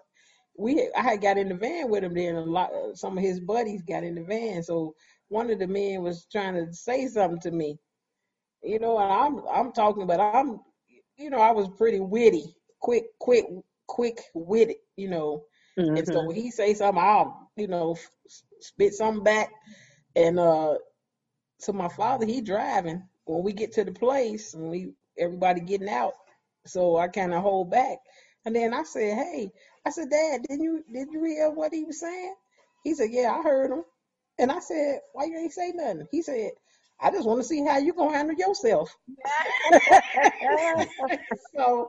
[0.58, 3.40] we I had got in the van with him then a lot some of his
[3.40, 4.64] buddies got in the van.
[4.64, 4.96] So
[5.30, 7.78] one of the men was trying to say something to me.
[8.64, 10.60] You know, and I'm I'm talking, but I'm
[11.18, 13.46] you know, I was pretty witty, quick, quick,
[13.88, 15.44] quick witted, you know.
[15.78, 15.98] Mm-hmm.
[15.98, 16.28] And so mm-hmm.
[16.28, 17.98] when he say something, I'll, you know,
[18.60, 19.52] spit something back.
[20.16, 20.76] And uh
[21.60, 23.04] so my father, he driving.
[23.26, 26.14] When we get to the place and we everybody getting out,
[26.66, 28.00] so I kind of hold back.
[28.46, 29.52] And then I said, "Hey,"
[29.86, 32.36] I said, "Dad, didn't you did you hear what he was saying?"
[32.84, 33.84] He said, "Yeah, I heard him."
[34.40, 36.08] And I said, why you ain't say nothing?
[36.12, 36.52] He said,
[37.00, 38.96] I just want to see how you gonna handle yourself.
[41.56, 41.88] so,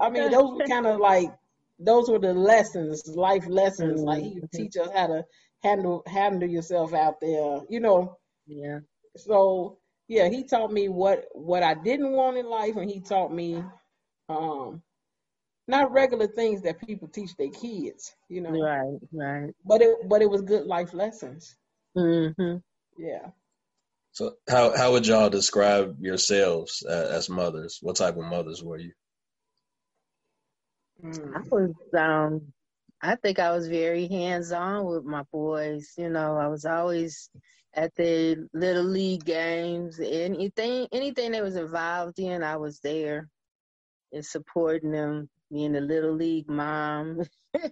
[0.00, 1.32] I mean, those were kind of like
[1.78, 4.02] those were the lessons, life lessons.
[4.02, 5.24] Like he would teach us how to
[5.62, 8.18] handle handle yourself out there, you know.
[8.46, 8.80] Yeah.
[9.16, 13.32] So yeah, he taught me what what I didn't want in life, and he taught
[13.32, 13.62] me
[14.28, 14.82] um
[15.68, 18.50] not regular things that people teach their kids, you know.
[18.50, 19.54] Right, right.
[19.64, 21.56] But it but it was good life lessons.
[21.96, 22.56] Mm-hmm.
[22.98, 23.28] Yeah.
[24.12, 27.78] So how how would y'all describe yourselves as mothers?
[27.82, 28.92] What type of mothers were you?
[31.04, 31.36] Mm.
[31.36, 32.52] I was um
[33.00, 35.92] I think I was very hands on with my boys.
[35.96, 37.30] You know, I was always
[37.74, 40.00] at the little league games.
[40.00, 43.28] Anything anything they was involved in, I was there
[44.12, 47.22] and supporting them being a little league mom,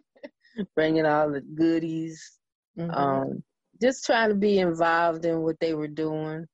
[0.74, 2.38] bringing all the goodies,
[2.78, 2.90] mm-hmm.
[2.90, 3.42] um,
[3.80, 6.46] just trying to be involved in what they were doing.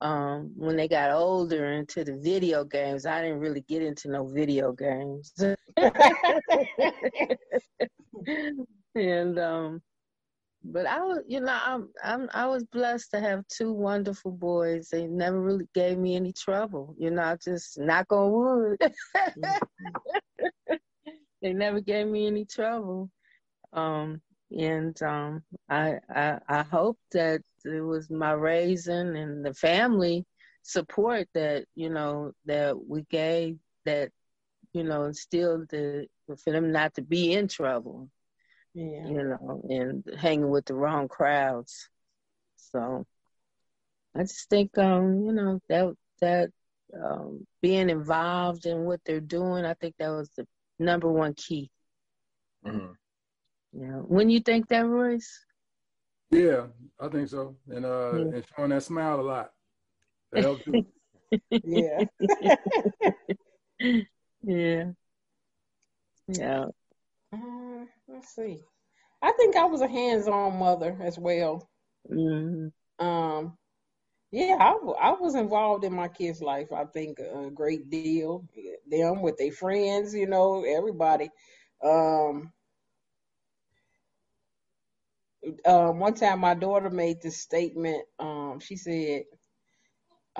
[0.00, 4.26] Um, when they got older into the video games, I didn't really get into no
[4.26, 5.32] video games.
[8.94, 9.80] and um,
[10.72, 14.88] but I was, you know, I'm, I'm, I was blessed to have two wonderful boys.
[14.90, 16.94] They never really gave me any trouble.
[16.98, 18.92] You know, I just knock on wood.
[21.42, 23.10] they never gave me any trouble.
[23.72, 30.24] Um, and um, I, I, I hope that it was my raising and the family
[30.62, 34.10] support that you know that we gave that
[34.72, 38.08] you know instilled the for them not to be in trouble
[38.76, 39.06] yeah.
[39.06, 41.88] you know, and hanging with the wrong crowds.
[42.56, 43.06] So
[44.14, 46.50] I just think, um, you know, that that
[46.94, 50.46] um, being involved in what they're doing, I think that was the
[50.78, 51.70] number one key.
[52.66, 52.92] Mm-hmm.
[53.80, 53.96] Yeah.
[54.06, 55.44] When you think that, Royce?
[56.30, 56.66] Yeah,
[57.00, 57.56] I think so.
[57.68, 58.20] And uh, yeah.
[58.20, 59.50] and showing that smile a lot.
[60.32, 60.84] That helps too.
[61.50, 62.04] yeah.
[64.42, 64.84] yeah.
[66.28, 66.64] Yeah.
[67.76, 68.58] Uh, let's see.
[69.22, 71.68] I think I was a hands-on mother as well.
[72.10, 73.04] Mm-hmm.
[73.04, 73.56] Um,
[74.30, 76.72] yeah, I, I was involved in my kids' life.
[76.72, 78.44] I think a great deal.
[78.90, 81.30] Them with their friends, you know, everybody.
[81.84, 82.52] Um,
[85.64, 88.02] um, one time my daughter made this statement.
[88.18, 89.24] Um, she said,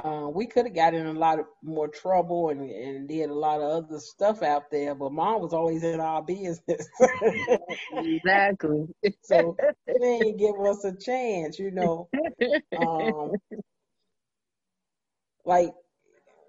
[0.05, 3.35] uh, we could have got in a lot of more trouble and, and did a
[3.35, 6.89] lot of other stuff out there, but mom was always in our business.
[7.93, 8.87] exactly.
[9.23, 9.57] so
[9.87, 12.09] they didn't give us a chance, you know.
[12.79, 13.33] Um,
[15.45, 15.71] like,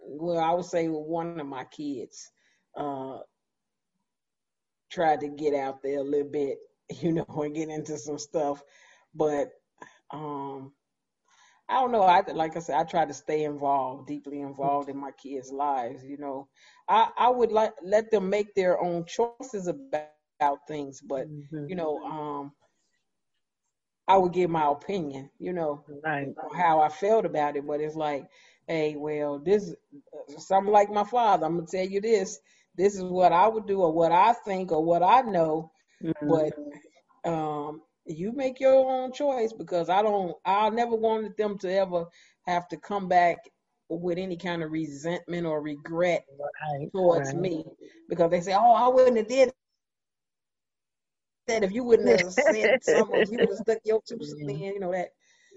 [0.01, 2.29] well, I would say one of my kids
[2.75, 3.19] uh,
[4.91, 6.57] tried to get out there a little bit,
[7.01, 8.61] you know, and get into some stuff,
[9.15, 9.49] but
[10.11, 10.73] um,
[11.69, 12.03] I don't know.
[12.03, 16.03] I like I said, I try to stay involved, deeply involved in my kids' lives.
[16.05, 16.47] You know,
[16.87, 20.07] I I would like let them make their own choices about,
[20.39, 21.65] about things, but mm-hmm.
[21.67, 22.51] you know, um,
[24.07, 25.29] I would give my opinion.
[25.39, 26.33] You know, right.
[26.55, 28.25] how I felt about it, but it's like,
[28.67, 31.45] hey, well, this is something like my father.
[31.45, 32.39] I'm gonna tell you this.
[32.77, 35.71] This is what I would do, or what I think, or what I know.
[36.01, 36.29] Mm-hmm.
[36.29, 41.73] But um, you make your own choice because I don't I never wanted them to
[41.73, 42.05] ever
[42.45, 43.37] have to come back
[43.89, 47.39] with any kind of resentment or regret right, towards right.
[47.39, 47.65] me
[48.09, 49.51] because they say, Oh, I wouldn't have did
[51.47, 54.59] that if you wouldn't have said something, you would have stuck your two cents in,
[54.59, 55.09] you know that.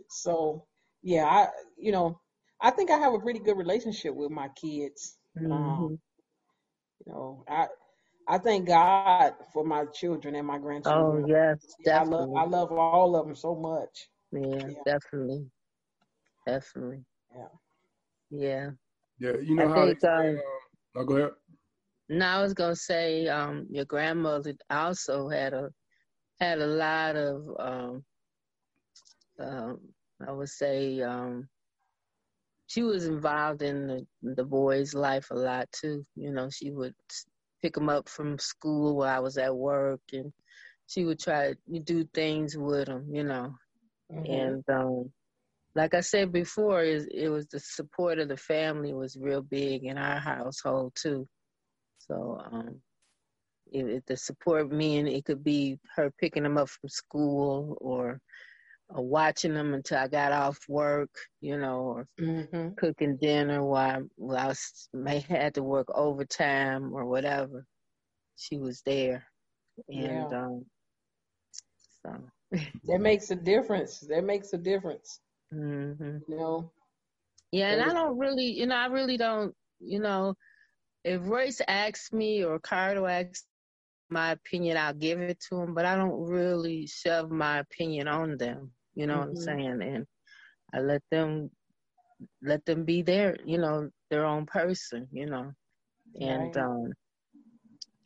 [0.09, 0.67] So
[1.03, 2.21] yeah, I you know,
[2.61, 5.17] I think I have a pretty good relationship with my kids.
[5.39, 5.53] Mm-hmm.
[5.53, 5.99] Um,
[7.05, 7.67] you know, I
[8.29, 11.25] I thank God for my children and my grandchildren.
[11.25, 14.09] Oh yes, yeah, I love I love all of them so much.
[14.33, 14.83] Yeah, yeah.
[14.85, 15.47] definitely,
[16.47, 17.05] definitely.
[17.35, 17.47] Yeah.
[18.31, 18.71] Yeah.
[19.19, 19.87] Yeah, you know I how.
[19.87, 21.31] Think, um, uh, oh, go ahead.
[22.09, 25.71] No, I was gonna say um, your grandmother also had a
[26.41, 28.05] had a lot of um,
[29.39, 29.79] um,
[30.27, 31.49] I would say um,
[32.67, 36.05] she was involved in the, the boy's life a lot too.
[36.15, 36.95] You know, she would
[37.63, 40.33] pick him up from school while I was at work, and
[40.87, 43.07] she would try to do things with him.
[43.11, 43.55] You know,
[44.13, 44.33] mm-hmm.
[44.33, 45.13] and um,
[45.75, 49.85] like I said before, it, it was the support of the family was real big
[49.85, 51.29] in our household too.
[51.99, 52.81] So um,
[53.73, 58.21] the support mean it could be her picking them up from school or,
[58.95, 62.71] or watching them until I got off work, you know, or mm-hmm.
[62.77, 67.65] cooking dinner while, while I was, may had to work overtime or whatever.
[68.37, 69.25] She was there,
[69.89, 70.39] and yeah.
[70.39, 70.65] um,
[72.03, 72.17] so
[72.85, 74.01] that makes a difference.
[74.01, 75.21] That makes a difference.
[75.53, 76.19] Mm-hmm.
[76.27, 76.73] You know.
[77.53, 80.35] Yeah, and I don't really, you know, I really don't, you know,
[81.05, 83.45] if Royce asks me or Carter asks
[84.09, 88.37] my opinion, I'll give it to him, but I don't really shove my opinion on
[88.37, 88.71] them.
[88.95, 89.21] You know mm-hmm.
[89.21, 89.81] what I'm mm-hmm.
[89.81, 89.83] saying?
[89.83, 90.07] And
[90.75, 91.51] I let them
[92.43, 95.53] let them be their, you know, their own person, you know.
[96.21, 96.65] And right.
[96.65, 96.93] um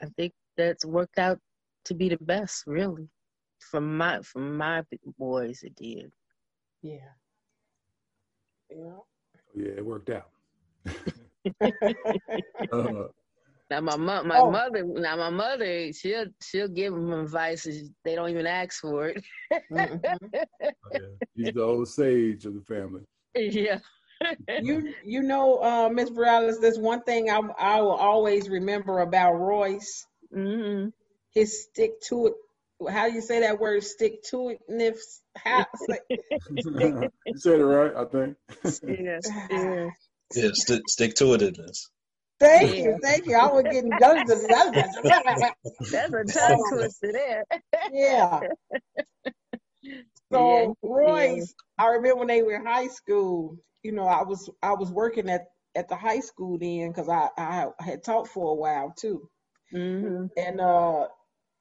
[0.02, 1.38] I think that's worked out
[1.86, 3.08] to be the best, really.
[3.70, 4.82] From my from my
[5.18, 6.12] boys it did.
[6.82, 7.12] Yeah.
[8.70, 8.98] Yeah.
[9.54, 10.30] Yeah, it worked out.
[12.72, 13.08] uh,
[13.70, 14.50] now my mo- my oh.
[14.50, 17.66] mother now my mother she'll she'll give them advice
[18.04, 19.24] they don't even ask for it.
[19.72, 20.26] mm-hmm.
[20.92, 21.00] yeah.
[21.34, 23.02] He's the old sage of the family.
[23.36, 23.80] Yeah.
[24.62, 29.34] you you know uh, Miss Morales, there's one thing I I will always remember about
[29.34, 30.06] Royce.
[30.34, 30.90] Mm-hmm.
[31.32, 32.34] His stick to it.
[32.88, 33.82] How do you say that word?
[33.82, 34.60] Stick to it.
[34.70, 35.20] Nifs.
[35.36, 35.66] How?
[36.50, 38.36] you said it right, I think.
[38.86, 39.28] yes.
[39.50, 39.90] Yeah.
[40.34, 41.58] Yeah, st- stick to it.
[42.40, 43.36] Thank you, thank you.
[43.36, 44.28] I was getting guns.
[44.48, 47.44] That's a tongue twister there.
[47.92, 48.40] yeah.
[50.32, 50.88] So yeah.
[50.88, 53.56] Royce, I remember when they were in high school.
[53.82, 57.28] You know, I was I was working at at the high school then because I
[57.36, 59.28] I had taught for a while too.
[59.72, 60.26] Mm-hmm.
[60.36, 61.06] And uh,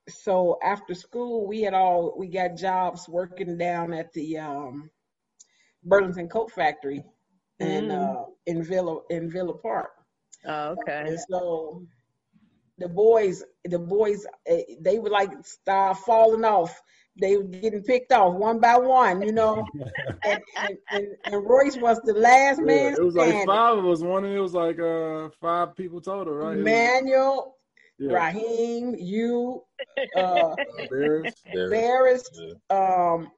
[0.09, 4.89] so after school, we had all we got jobs working down at the um,
[5.83, 7.03] Burlington Coat Factory
[7.59, 8.21] and mm.
[8.21, 9.91] uh, in Villa in Villa Park.
[10.45, 11.03] Oh, okay.
[11.07, 11.83] And so
[12.77, 16.81] the boys, the boys, eh, they would like start falling off.
[17.19, 19.63] They were getting picked off one by one, you know.
[20.23, 22.93] and, and, and, and, Royce was the last yeah, man.
[22.93, 23.37] It was standing.
[23.37, 24.01] like five of us.
[24.01, 26.57] One, and it was like uh, five people total, right?
[26.57, 27.55] Manuel,
[27.99, 28.13] yeah.
[28.13, 29.61] Raheem, you,
[30.17, 30.55] uh,
[30.89, 32.29] Barris, Barris.
[32.33, 33.13] Yeah.
[33.15, 33.31] Um,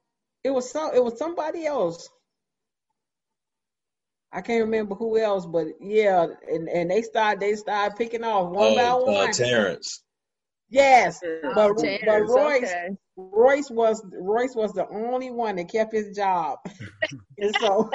[0.46, 0.92] it was some.
[0.96, 2.10] It was somebody else.
[4.36, 8.52] I can't remember who else, but yeah, and, and they start they start picking off
[8.52, 9.30] one uh, by uh, one.
[9.30, 10.04] Uh, Terrence.
[10.70, 11.22] Yes,
[11.56, 12.90] but, Terrence, but Royce okay.
[13.16, 16.60] Royce was Royce was the only one that kept his job,
[17.38, 17.90] and so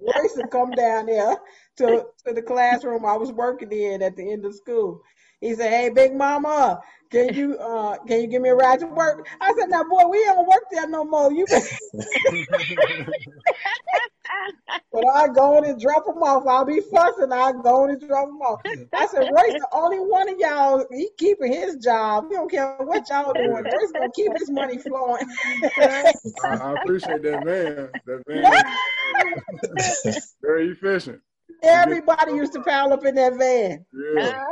[0.00, 1.36] Royce would come down there
[1.76, 5.02] to to the classroom I was working in at the end of school.
[5.42, 8.86] He said, "Hey, Big Mama, can you uh can you give me a ride to
[8.86, 11.30] work?" I said, "Now, boy, we don't work there no more.
[11.30, 11.44] You."
[14.96, 16.46] but I go in and drop them off.
[16.46, 17.30] I'll be fussing.
[17.30, 18.62] I go in and drop them off.
[18.94, 22.24] I said, Royce, the only one of y'all, he keeping his job.
[22.30, 23.50] We don't care what y'all doing.
[23.50, 25.26] Royce gonna keep his money flowing.
[25.78, 26.12] I,
[26.44, 27.90] I, appreciate that man.
[28.06, 31.20] That man, very efficient.
[31.62, 33.84] Everybody used to pile up in that van.
[33.92, 34.44] Yeah.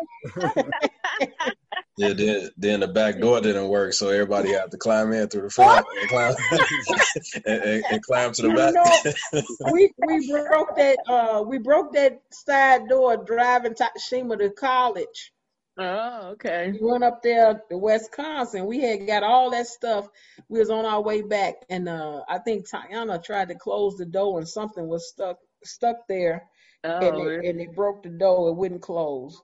[1.96, 5.42] yeah, then then the back door didn't work, so everybody had to climb in through
[5.42, 6.34] the front and climb
[7.46, 8.74] and, and, and, climb to the you back.
[8.74, 15.32] Know, we we broke that uh we broke that side door driving Shima to college.
[15.76, 16.72] Oh, okay.
[16.80, 18.66] We went up there to Wisconsin.
[18.66, 20.08] We had got all that stuff.
[20.48, 24.06] We was on our way back, and uh I think Tiana tried to close the
[24.06, 26.48] door, and something was stuck stuck there
[26.84, 28.50] Oh, and, they, and they broke the door.
[28.50, 29.40] It wouldn't close.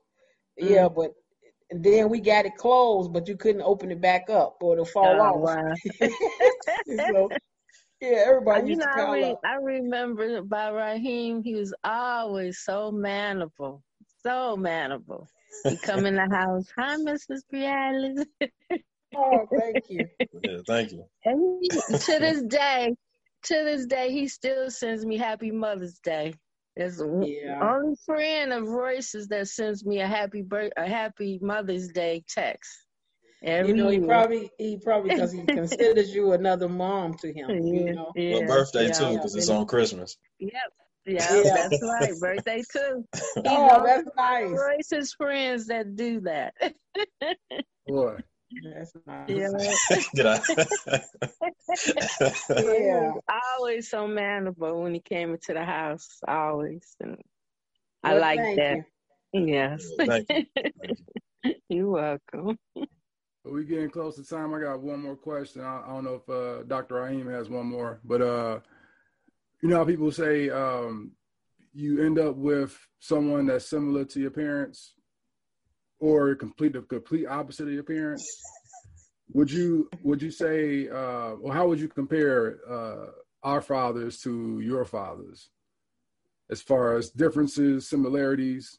[0.61, 0.71] Mm.
[0.71, 1.13] Yeah, but
[1.71, 4.85] and then we got it closed, but you couldn't open it back up or it'll
[4.85, 5.37] fall oh, off.
[5.37, 6.09] Wow.
[6.97, 7.29] so,
[8.01, 9.41] yeah, everybody you used know, to call I, re- up.
[9.45, 13.83] I remember by Raheem, he was always so manable,
[14.23, 15.29] so manable.
[15.65, 17.43] He come in the house, hi, Mrs.
[17.53, 18.25] Brialis.
[19.17, 20.07] oh, thank you.
[20.43, 21.05] Yeah, thank you.
[21.25, 22.95] And he, to this day,
[23.45, 26.35] to this day, he still sends me Happy Mother's Day.
[26.81, 27.59] It's yeah.
[27.61, 32.71] only friend of Royce's that sends me a happy birth, a happy Mother's Day text.
[33.43, 37.51] Every you know, he probably he probably because he considers you another mom to him.
[37.51, 40.17] Yeah, you know, yeah, well, birthday yeah, too because it's on Christmas.
[40.39, 40.53] Yep.
[41.07, 42.19] Yeah, yeah, that's right.
[42.19, 43.05] Birthday too.
[43.47, 44.51] oh, that's nice.
[44.51, 46.55] Royce's friends that do that.
[47.87, 48.17] Boy.
[48.65, 49.29] That's nice.
[49.29, 50.01] Yeah.
[50.15, 50.41] Did I?
[52.63, 53.13] yeah.
[53.57, 56.19] Always so manable when he came into the house.
[56.27, 56.97] Always.
[57.01, 57.17] And
[58.03, 58.79] well, I like that.
[59.33, 59.47] You.
[59.47, 59.89] Yes.
[59.99, 60.47] Thank you.
[60.55, 60.99] Thank
[61.45, 61.55] you.
[61.69, 62.59] You're welcome.
[63.45, 64.53] we getting close to time.
[64.53, 65.63] I got one more question.
[65.63, 66.97] I, I don't know if uh, Dr.
[66.97, 68.61] Raheem has one more, but uh,
[69.63, 71.13] you know how people say um,
[71.73, 74.95] you end up with someone that's similar to your parents
[76.01, 78.25] or complete the complete opposite of your parents
[79.33, 83.07] would you would you say uh or how would you compare uh
[83.43, 85.51] our fathers to your fathers
[86.51, 88.79] as far as differences similarities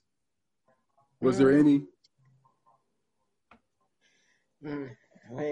[1.21, 1.39] was mm.
[1.39, 1.81] there any
[4.63, 4.89] mm.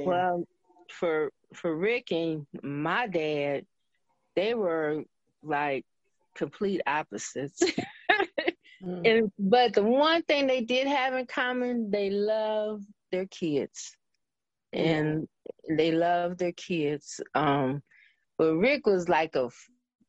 [0.06, 0.44] well
[0.90, 3.66] for for rick and my dad
[4.36, 5.04] they were
[5.44, 5.86] like
[6.36, 7.64] complete opposites
[8.84, 9.08] Mm.
[9.08, 13.96] And but the one thing they did have in common, they love their kids.
[14.74, 15.28] And
[15.70, 17.20] they love their kids.
[17.34, 17.82] Um,
[18.38, 19.50] but Rick was like a,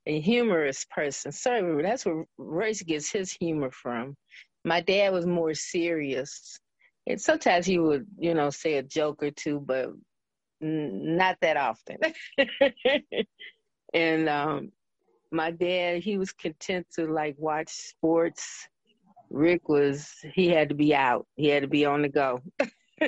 [0.07, 1.33] a humorous person.
[1.33, 4.17] Sorry, that's where Royce gets his humor from.
[4.65, 6.61] My dad was more serious.
[7.07, 9.89] And sometimes he would, you know, say a joke or two, but
[10.63, 11.97] n- not that often.
[13.95, 14.73] and um,
[15.31, 18.69] my dad, he was content to like watch sports.
[19.31, 21.27] Rick was, he had to be out.
[21.37, 22.43] He had to be on the go.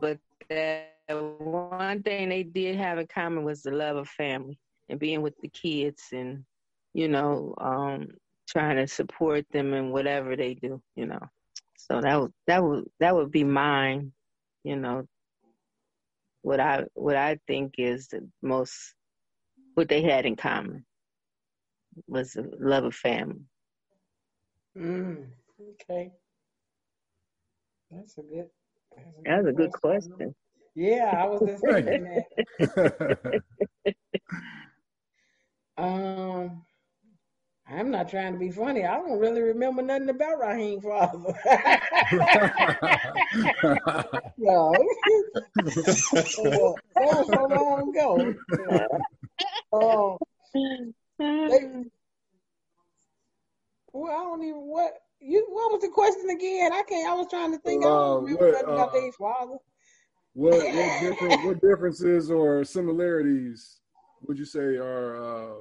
[0.00, 0.18] but
[0.48, 0.90] that
[1.38, 5.38] one thing they did have in common was the love of family and being with
[5.40, 6.44] the kids and,
[6.94, 8.08] you know, um,
[8.48, 11.20] trying to support them in whatever they do, you know.
[11.76, 14.12] So that would that would that would be mine,
[14.62, 15.06] you know,
[16.44, 18.94] what I what I think is the most
[19.74, 20.84] what they had in common
[22.06, 23.40] was the love of family.
[24.76, 25.24] Mm,
[25.70, 26.12] okay,
[27.90, 28.46] that's a good.
[28.94, 30.12] That's a, that's good, a good question.
[30.12, 30.34] question.
[30.74, 33.42] Yeah, I was just thinking that.
[35.78, 36.62] um,
[37.66, 38.84] I'm not trying to be funny.
[38.84, 41.34] I don't really remember nothing about Raheem father.
[44.36, 44.74] no.
[45.54, 48.34] that was so long ago.
[49.72, 50.18] Oh,
[51.18, 51.84] they,
[53.92, 55.46] well, I don't even what you.
[55.48, 56.72] What was the question again?
[56.72, 57.08] I can't.
[57.08, 57.84] I was trying to think.
[57.84, 59.56] Uh, I don't remember what, nothing uh, about their father.
[60.34, 63.80] What what different what differences or similarities
[64.22, 65.54] would you say are uh,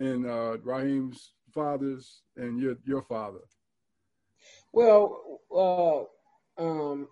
[0.00, 3.40] in uh, Raheem's fathers and your your father?
[4.72, 7.08] Well, uh, um,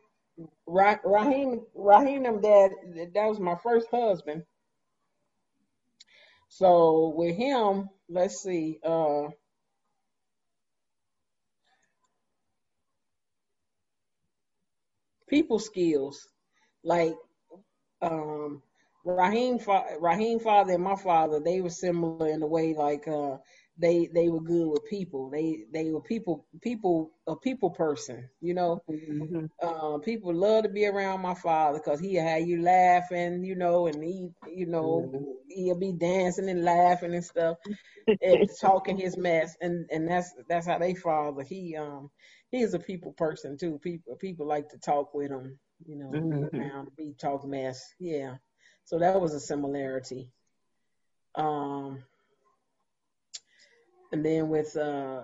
[0.66, 2.70] Raheem Raheem dad
[3.14, 4.45] that was my first husband.
[6.49, 9.28] So with him, let's see, uh,
[15.28, 16.28] people skills
[16.85, 17.14] like
[18.03, 18.62] um
[19.05, 23.36] Raheem, fa- Raheem father and my father, they were similar in the way like uh,
[23.78, 25.30] they they were good with people.
[25.30, 28.28] They they were people people a people person.
[28.40, 29.46] You know, mm-hmm.
[29.62, 33.44] uh, people love to be around my father because he had you laughing.
[33.44, 35.24] You know, and he you know mm-hmm.
[35.48, 37.57] he'll be dancing and laughing and stuff
[38.07, 39.57] and talking his mess.
[39.61, 41.42] And and that's that's how they father.
[41.42, 42.11] He um
[42.50, 43.80] he is a people person too.
[43.82, 45.59] People people like to talk with him.
[45.86, 46.57] You know, mm-hmm.
[46.57, 47.82] be around, be talk mess.
[47.98, 48.36] Yeah.
[48.85, 50.30] So that was a similarity.
[51.35, 52.03] Um,
[54.12, 55.22] and then with uh,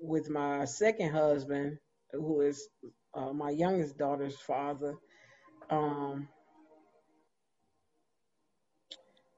[0.00, 1.78] with my second husband,
[2.12, 2.68] who is
[3.14, 4.94] uh, my youngest daughter's father,
[5.70, 6.28] um,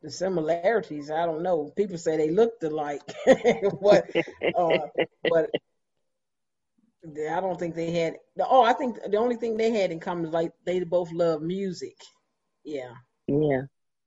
[0.03, 1.73] the similarities I don't know.
[1.77, 3.03] People say they looked alike,
[3.83, 4.11] but
[4.57, 4.79] uh,
[5.29, 5.51] but
[7.07, 8.17] I don't think they had.
[8.41, 11.43] Oh, I think the only thing they had in common is like they both love
[11.43, 11.97] music.
[12.65, 12.93] Yeah.
[13.29, 13.63] Yeah.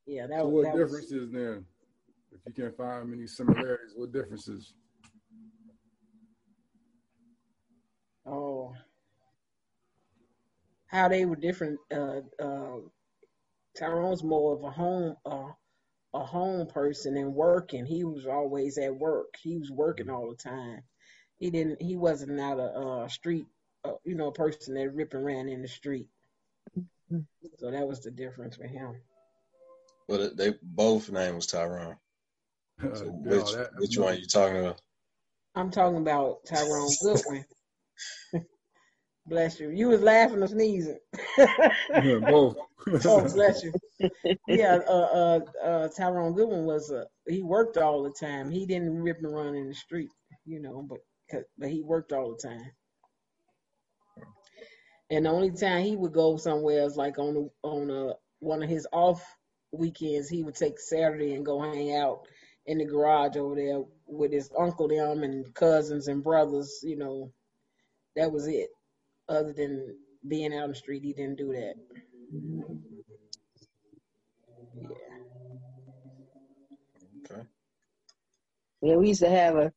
[0.06, 0.28] Yeah.
[0.28, 1.32] That, so what that differences was...
[1.32, 1.66] then?
[2.34, 4.74] If you can't find many similarities, what differences?
[8.26, 8.74] Oh,
[10.88, 11.80] how they were different.
[11.92, 12.78] Uh, uh,
[13.78, 15.52] Tyrone's more of a home, uh,
[16.14, 17.86] a home person and working.
[17.86, 19.36] He was always at work.
[19.42, 20.82] He was working all the time.
[21.40, 21.82] He didn't.
[21.82, 23.46] He wasn't out a, a street,
[23.84, 26.08] uh, you know, a person that rip and ran in the street.
[26.78, 27.20] Mm-hmm.
[27.58, 28.96] So that was the difference with him.
[30.08, 31.97] But they both name was Tyrone.
[32.95, 34.82] So which no, that, which one are you talking about?
[35.54, 37.45] I'm talking about Tyrone Goodwin.
[39.28, 39.70] bless you.
[39.70, 40.97] You was laughing or sneezing.
[41.38, 42.56] yeah, both.
[43.06, 43.74] oh, bless you.
[44.47, 48.49] Yeah, uh, uh, uh, Tyrone Goodwin was uh, he worked all the time.
[48.49, 50.10] He didn't rip and run in the street,
[50.45, 52.72] you know, but but he worked all the time.
[55.10, 58.64] And the only time he would go somewhere is like on a, on a one
[58.64, 59.24] of his off
[59.72, 60.30] weekends.
[60.30, 62.28] He would take Saturday and go hang out
[62.66, 66.80] in the garage over there with his uncle them and cousins and brothers.
[66.84, 67.32] You know,
[68.16, 68.70] that was it.
[69.30, 69.96] Other than
[70.28, 71.76] being out on the street, he didn't do that.
[74.76, 74.88] Yeah.
[77.32, 77.42] Okay.
[78.82, 79.72] Yeah, we used to have a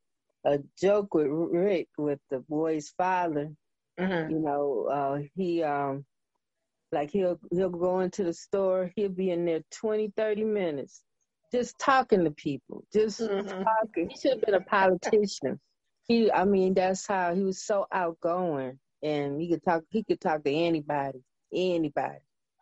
[0.44, 3.50] a joke with Rick with the boy's father.
[3.98, 4.30] Mm-hmm.
[4.30, 6.04] You know, uh, he um
[6.94, 11.02] like he'll he'll go into the store, he'll be in there 20, 30 minutes
[11.52, 13.62] just talking to people, just mm-hmm.
[13.62, 14.10] talking.
[14.10, 15.60] He should have been a politician.
[16.08, 20.20] He I mean, that's how he was so outgoing and he could talk he could
[20.20, 21.22] talk to anybody.
[21.52, 22.18] Anybody.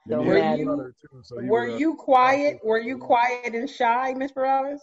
[0.09, 0.62] Don't were matter.
[0.62, 2.59] you, too, so you were you quiet?
[2.64, 4.83] Were you quiet and shy, Miss Morales?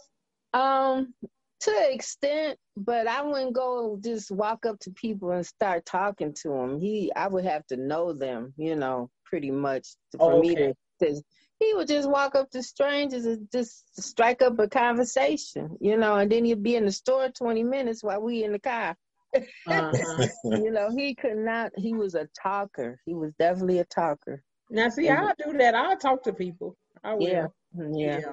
[0.54, 1.14] Um,
[1.60, 6.32] to an extent, but I wouldn't go just walk up to people and start talking
[6.42, 6.80] to them.
[6.80, 10.48] He, I would have to know them, you know, pretty much for okay.
[10.48, 11.22] me to, to.
[11.58, 16.16] He would just walk up to strangers and just strike up a conversation, you know,
[16.16, 18.96] and then he'd be in the store twenty minutes while we in the car.
[19.34, 20.26] Uh-huh.
[20.44, 21.70] you know, he could not.
[21.76, 22.98] He was a talker.
[23.06, 24.42] He was definitely a talker.
[24.70, 25.74] Now, see, and, I'll do that.
[25.74, 26.76] I'll talk to people.
[27.04, 27.22] I will.
[27.22, 28.18] Yeah, yeah.
[28.18, 28.32] yeah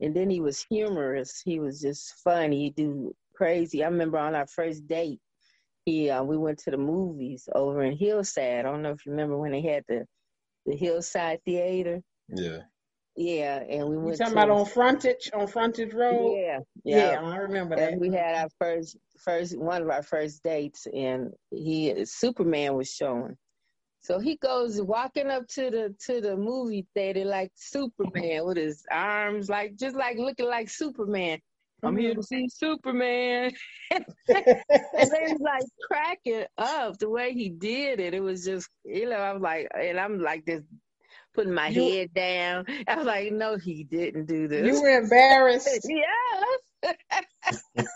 [0.00, 1.42] and then he was humorous.
[1.44, 2.64] He was just funny.
[2.64, 3.82] He'd do crazy.
[3.82, 5.20] I remember on our first date,
[5.84, 8.60] he uh, we went to the movies over in Hillside.
[8.60, 10.06] I don't know if you remember when they had the
[10.68, 12.02] the Hillside Theater.
[12.28, 12.58] Yeah.
[13.16, 14.12] Yeah, and we went.
[14.12, 16.36] You talking to, about on frontage on frontage road?
[16.36, 17.92] Yeah, yeah, yeah I remember that.
[17.92, 22.88] And we had our first first one of our first dates, and he Superman was
[22.88, 23.36] showing,
[24.00, 28.84] so he goes walking up to the to the movie theater like Superman with his
[28.88, 31.40] arms like just like looking like Superman.
[31.82, 32.22] I'm here to mm-hmm.
[32.22, 33.52] see Superman.
[33.90, 34.62] and they
[34.96, 38.14] was like cracking up the way he did it.
[38.14, 40.62] It was just, you know, I was like, and I'm like this,
[41.34, 42.66] putting my you, head down.
[42.86, 44.66] I was like, no, he didn't do this.
[44.66, 45.88] You were embarrassed.
[45.88, 47.62] yes.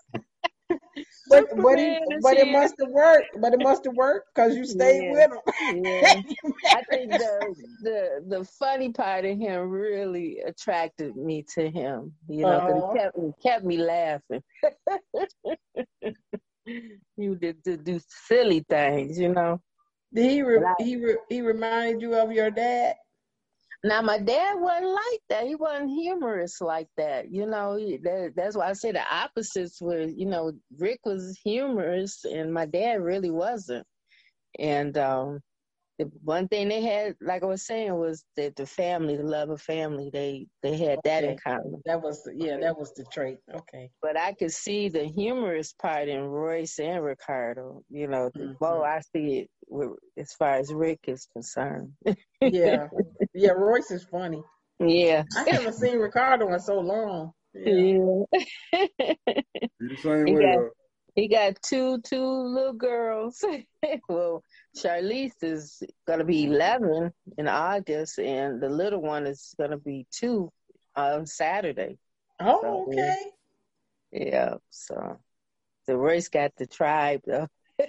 [1.32, 3.40] but but, he, but it must have worked.
[3.40, 5.84] But it must have worked because you stayed yeah, with him.
[5.84, 6.22] yeah.
[6.66, 12.12] I think the the the funny part of him really attracted me to him.
[12.28, 12.92] You know, uh-huh.
[12.92, 14.42] he kept kept me laughing.
[17.16, 19.60] you did to do silly things, you know.
[20.14, 22.96] Did he re- I, he re- he reminded you of your dad?
[23.84, 25.46] Now my dad wasn't like that.
[25.46, 27.32] He wasn't humorous like that.
[27.32, 30.02] You know, that, that's why I say the opposites were.
[30.02, 33.86] You know, Rick was humorous, and my dad really wasn't.
[34.58, 35.40] And um,
[36.04, 39.50] the one thing they had, like I was saying, was that the family, the love
[39.50, 40.10] of family.
[40.12, 41.00] They they had okay.
[41.04, 41.82] that in common.
[41.84, 43.38] That was yeah, that was the trait.
[43.54, 43.90] Okay.
[44.00, 47.82] But I could see the humorous part in Royce and Ricardo.
[47.88, 48.52] You know, mm-hmm.
[48.60, 51.92] well, I see it with, as far as Rick is concerned.
[52.40, 52.88] yeah,
[53.34, 53.50] yeah.
[53.50, 54.42] Royce is funny.
[54.80, 55.24] Yeah.
[55.36, 57.32] I haven't seen Ricardo in so long.
[57.54, 57.98] Yeah.
[58.72, 58.86] yeah.
[59.78, 60.42] the same he way.
[60.42, 60.70] Got,
[61.14, 63.44] he got two two little girls.
[64.08, 64.42] well,
[64.76, 70.50] Charlize is gonna be eleven in August, and the little one is gonna be two
[70.96, 71.98] on Saturday.
[72.40, 73.16] Oh, so, okay.
[74.12, 75.18] Yeah, so
[75.86, 77.48] the Royce got the tribe though.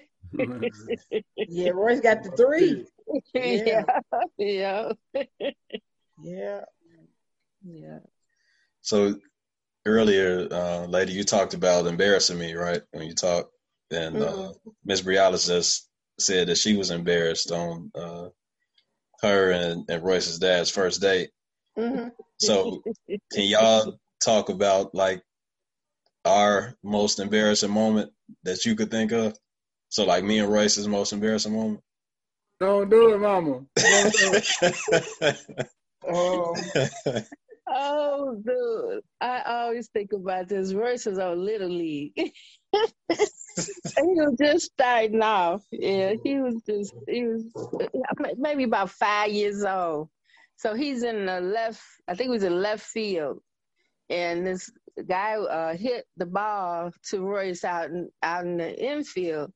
[1.37, 2.85] yeah, Royce got the three.
[3.33, 3.83] Yeah.
[4.37, 4.91] Yeah.
[6.23, 6.61] Yeah.
[7.63, 7.99] Yeah.
[8.81, 9.15] So
[9.85, 12.81] earlier, uh, lady, you talked about embarrassing me, right?
[12.91, 13.51] When you talked,
[13.91, 14.69] and uh, mm-hmm.
[14.85, 15.89] Miss Brialis just
[16.19, 18.27] said that she was embarrassed on uh,
[19.21, 21.29] her and, and Royce's dad's first date.
[21.77, 22.09] Mm-hmm.
[22.39, 25.23] So, can y'all talk about like
[26.25, 28.11] our most embarrassing moment
[28.43, 29.37] that you could think of?
[29.89, 31.81] So, like me and Royce's most embarrassing moment.
[32.59, 33.65] Don't do it, Mama.
[36.07, 36.55] oh.
[37.67, 39.01] oh, dude.
[39.19, 40.73] I always think about this.
[40.73, 42.13] Royce was on Little League.
[42.73, 43.17] he
[43.97, 45.63] was just starting off.
[45.71, 47.43] Yeah, he was just he was
[48.37, 50.09] maybe about five years old.
[50.57, 51.81] So he's in the left.
[52.07, 53.41] I think he was in left field,
[54.09, 54.71] and this
[55.07, 59.51] guy uh, hit the ball to Royce out in, out in the infield,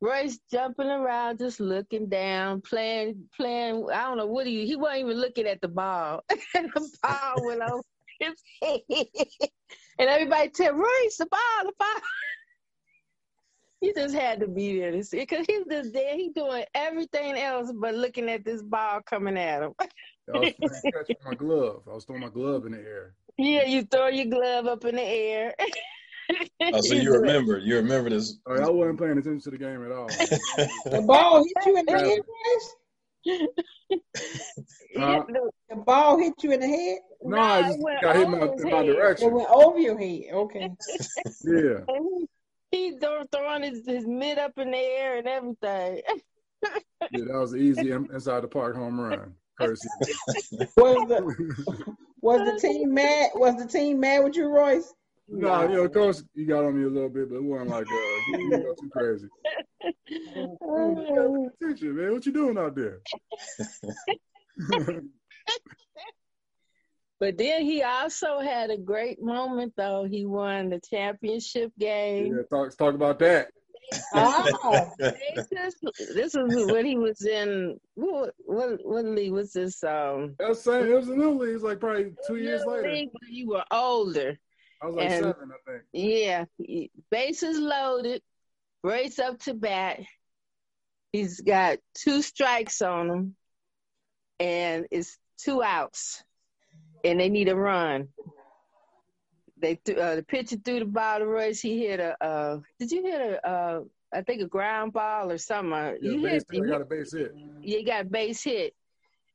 [0.00, 3.86] Royce jumping around, just looking down, playing, playing.
[3.92, 4.66] I don't know what he.
[4.66, 6.22] He wasn't even looking at the ball,
[6.54, 7.82] and the ball went over
[8.20, 8.80] his head.
[9.98, 11.88] and everybody tell Royce the ball, the ball.
[13.80, 16.16] He just had to be there to see because he's just there.
[16.16, 19.72] He doing everything else but looking at this ball coming at him.
[19.80, 20.52] I was
[20.94, 21.82] catching my glove.
[21.90, 23.14] I was throwing my glove in the air.
[23.36, 25.54] Yeah, you throw your glove up in the air.
[26.60, 27.58] Oh, so you remember?
[27.58, 28.38] You remember this?
[28.46, 30.08] Oh, I wasn't paying attention to the game at all.
[30.84, 32.20] the ball hit you in the head,
[34.98, 35.22] Uh,
[35.70, 36.98] The ball hit you in the head.
[37.22, 38.88] no, I just it went got hit in my, over his in my head.
[39.22, 40.22] It went over your head.
[40.32, 40.70] Okay.
[41.44, 41.84] Yeah.
[42.72, 42.98] And he, he
[43.32, 46.02] throwing his, his mid up in the air and everything.
[47.12, 49.32] Yeah, that was easy inside the park home run.
[49.56, 49.88] Courtesy.
[50.76, 53.30] Was the was the team mad?
[53.34, 54.92] Was the team mad with you, Royce?
[55.28, 57.70] no, you know, of course, you got on me a little bit, but it wasn't
[57.70, 59.28] like, uh, you didn't too crazy.
[60.60, 62.12] Oh, You gotta pay attention, man.
[62.12, 63.00] What you doing out there?
[67.20, 70.04] But then he also had a great moment, though.
[70.08, 72.34] He won the championship game.
[72.36, 73.48] yeah, talk, talk about that.
[74.14, 74.46] Ah,
[74.98, 75.74] This,
[76.14, 79.82] this was when he was in what what, what league was this?
[79.82, 80.86] Um, That was same.
[80.86, 81.50] It was a new league.
[81.50, 82.92] It was like probably two years later.
[82.92, 84.38] league when you were older.
[84.82, 85.82] I was like And- seven, I think.
[85.92, 86.44] Yeah,
[87.10, 88.22] bases loaded,
[88.84, 90.00] race up to bat.
[91.12, 93.36] He's got two strikes on him,
[94.38, 96.22] and it's two outs,
[97.04, 98.08] and they need a run.
[99.60, 101.60] They th- uh, the pitcher threw the ball to Royce.
[101.60, 102.22] He hit a.
[102.24, 103.48] Uh, did you hit a?
[103.48, 103.80] Uh,
[104.12, 105.72] I think a ground ball or something.
[105.72, 106.58] Uh, Yeah, you base hit.
[106.64, 107.34] You, got a base hit.
[107.60, 108.74] you got a base hit,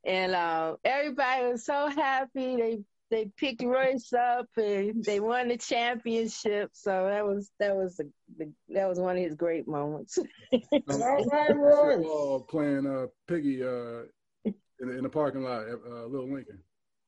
[0.05, 2.55] and uh, everybody was so happy.
[2.55, 2.79] They
[3.13, 6.71] they picked Royce up and they won the championship.
[6.73, 10.17] So that was that was the, the that was one of his great moments.
[10.51, 11.97] all right, Royce.
[11.97, 14.03] Football playing uh, Piggy uh,
[14.45, 16.59] in, the, in the parking lot at uh, Little Lincoln.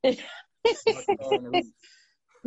[0.06, 1.64] On the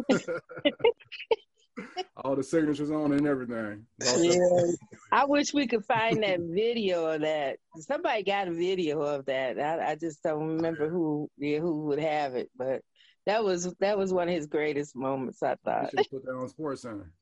[0.08, 0.26] roof.
[2.24, 3.86] All the signatures on and everything.
[4.18, 4.72] yeah.
[5.12, 7.58] I wish we could find that video of that.
[7.78, 9.60] Somebody got a video of that.
[9.60, 12.82] I, I just don't remember who yeah, who would have it, but
[13.26, 15.40] that was that was one of his greatest moments.
[15.42, 15.90] I You thought.
[15.90, 17.12] should put that on Sports Center.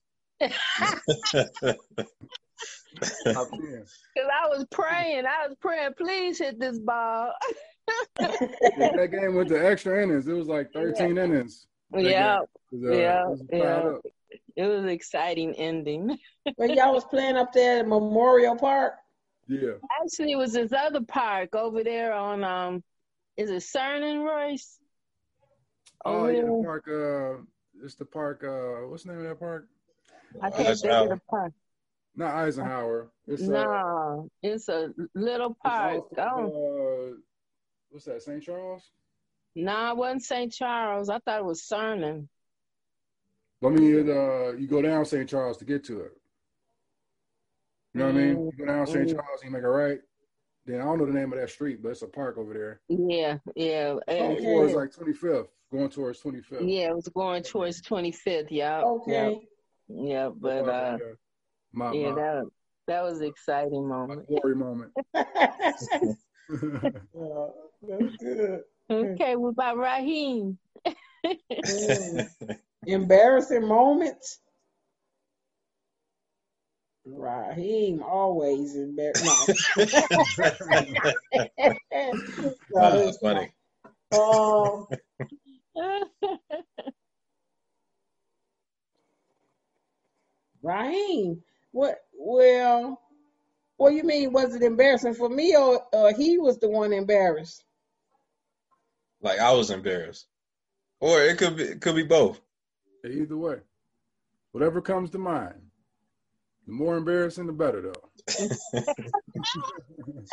[2.95, 7.33] Because I was praying, I was praying, please hit this ball.
[8.79, 10.27] Yeah, that game went to extra innings.
[10.27, 11.67] It was like 13 innings.
[11.95, 12.41] Yeah,
[12.73, 14.65] was, uh, Yeah, it was yeah.
[14.65, 16.19] it was an exciting ending.
[16.57, 18.95] When y'all was playing up there at Memorial Park.
[19.49, 19.73] Yeah.
[20.03, 22.83] Actually, it was this other park over there on um,
[23.37, 24.79] is it Cernan Royce?
[26.05, 26.89] Oh, Over yeah, the park.
[26.89, 28.43] Uh, it's the park.
[28.45, 29.69] Uh, what's the name of that park?
[30.43, 31.53] I can't think of the park.
[32.17, 33.11] Not Eisenhower.
[33.27, 36.05] It's uh, no, it's a little it's park.
[36.19, 37.17] also, Oh, uh,
[37.91, 38.23] what's that?
[38.23, 38.43] St.
[38.43, 38.91] Charles.
[39.55, 40.53] no, it wasn't St.
[40.53, 41.09] Charles.
[41.09, 42.29] I thought it was Cernan.
[43.65, 45.29] I mean, it, uh, you go down St.
[45.29, 46.13] Charles to get to it.
[47.95, 48.37] You know what I mean?
[48.45, 49.09] You go down St.
[49.09, 49.13] Mm.
[49.15, 49.99] Charles, you make a right.
[50.67, 52.81] Then I don't know the name of that street, but it's a park over there.
[52.89, 55.49] Yeah, yeah, and- Going towards like 25th.
[55.73, 56.69] Going towards 25th.
[56.69, 56.91] yeah.
[56.91, 58.49] It was going towards 25th.
[58.51, 59.41] Yeah, Okay.
[59.89, 60.29] yeah, yeah.
[60.29, 60.99] But uh,
[61.73, 62.45] my, yeah, my, that
[62.87, 64.29] that was an exciting my moment.
[64.29, 64.93] glory moment.
[67.19, 68.63] Oh, that's good.
[68.91, 70.59] Okay, what about Raheem?
[72.87, 74.41] Embarrassing moments.
[77.07, 79.27] Raheem always embarrassing.
[79.27, 79.47] No.
[80.71, 82.13] Oh,
[82.71, 83.53] No, that's funny.
[84.13, 84.87] Um,
[90.63, 91.43] Raheem,
[91.73, 91.99] what?
[92.19, 93.01] Well,
[93.77, 94.33] what you mean?
[94.33, 97.65] Was it embarrassing for me, or uh, he was the one embarrassed?
[99.23, 100.27] Like I was embarrassed,
[101.01, 102.41] or it could be it could be both.
[103.05, 103.59] Either way,
[104.53, 105.63] whatever comes to mind.
[106.67, 108.11] The more embarrassing, the better, though.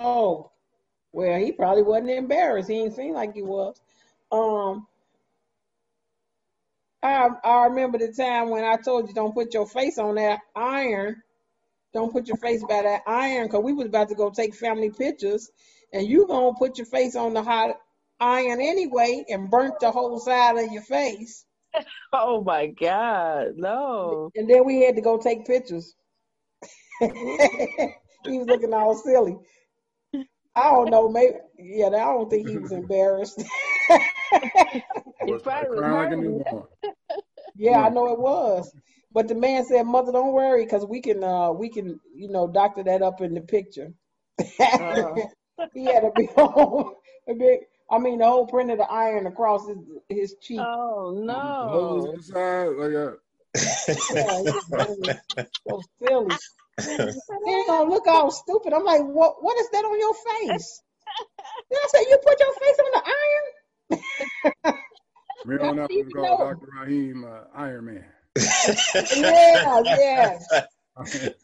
[0.00, 0.50] Oh,
[1.12, 2.68] well, he probably wasn't embarrassed.
[2.68, 3.80] He didn't seem like he was.
[4.32, 4.86] Um,
[7.04, 10.40] I I remember the time when I told you don't put your face on that
[10.56, 11.22] iron.
[11.92, 14.90] Don't put your face by that iron because we was about to go take family
[14.90, 15.50] pictures,
[15.92, 17.76] and you gonna put your face on the hot
[18.18, 21.44] iron anyway and burnt the whole side of your face.
[22.12, 24.32] oh my God, no.
[24.34, 25.94] And then we had to go take pictures.
[27.00, 29.36] he was looking all silly.
[30.56, 33.42] I don't know, maybe yeah, I don't think he was embarrassed.
[35.26, 36.64] He probably was crying like a newborn.
[37.56, 38.72] Yeah, I know it was.
[39.12, 42.48] But the man said, "Mother, don't worry, because we can, uh, we can, you know,
[42.48, 43.92] doctor that up in the picture."
[44.60, 45.14] Uh,
[45.74, 46.96] he had a big, whole,
[47.28, 47.60] a big.
[47.90, 49.78] I mean, the whole print of the iron across his
[50.08, 50.58] his cheek.
[50.60, 52.12] oh The hose no.
[52.12, 53.16] inside, like uh,
[54.14, 56.34] Yeah, it so silly.
[56.80, 56.86] He
[57.68, 58.72] gonna look all stupid.
[58.72, 59.36] I'm like, what?
[59.42, 60.82] What is that on your face?
[61.70, 64.80] Then I said, you put your face on the iron.
[65.46, 66.38] We on up Y'all and to call.
[66.38, 66.68] Dr.
[66.80, 68.04] Raheem uh, Iron Man.
[69.16, 70.48] Yeah, yes,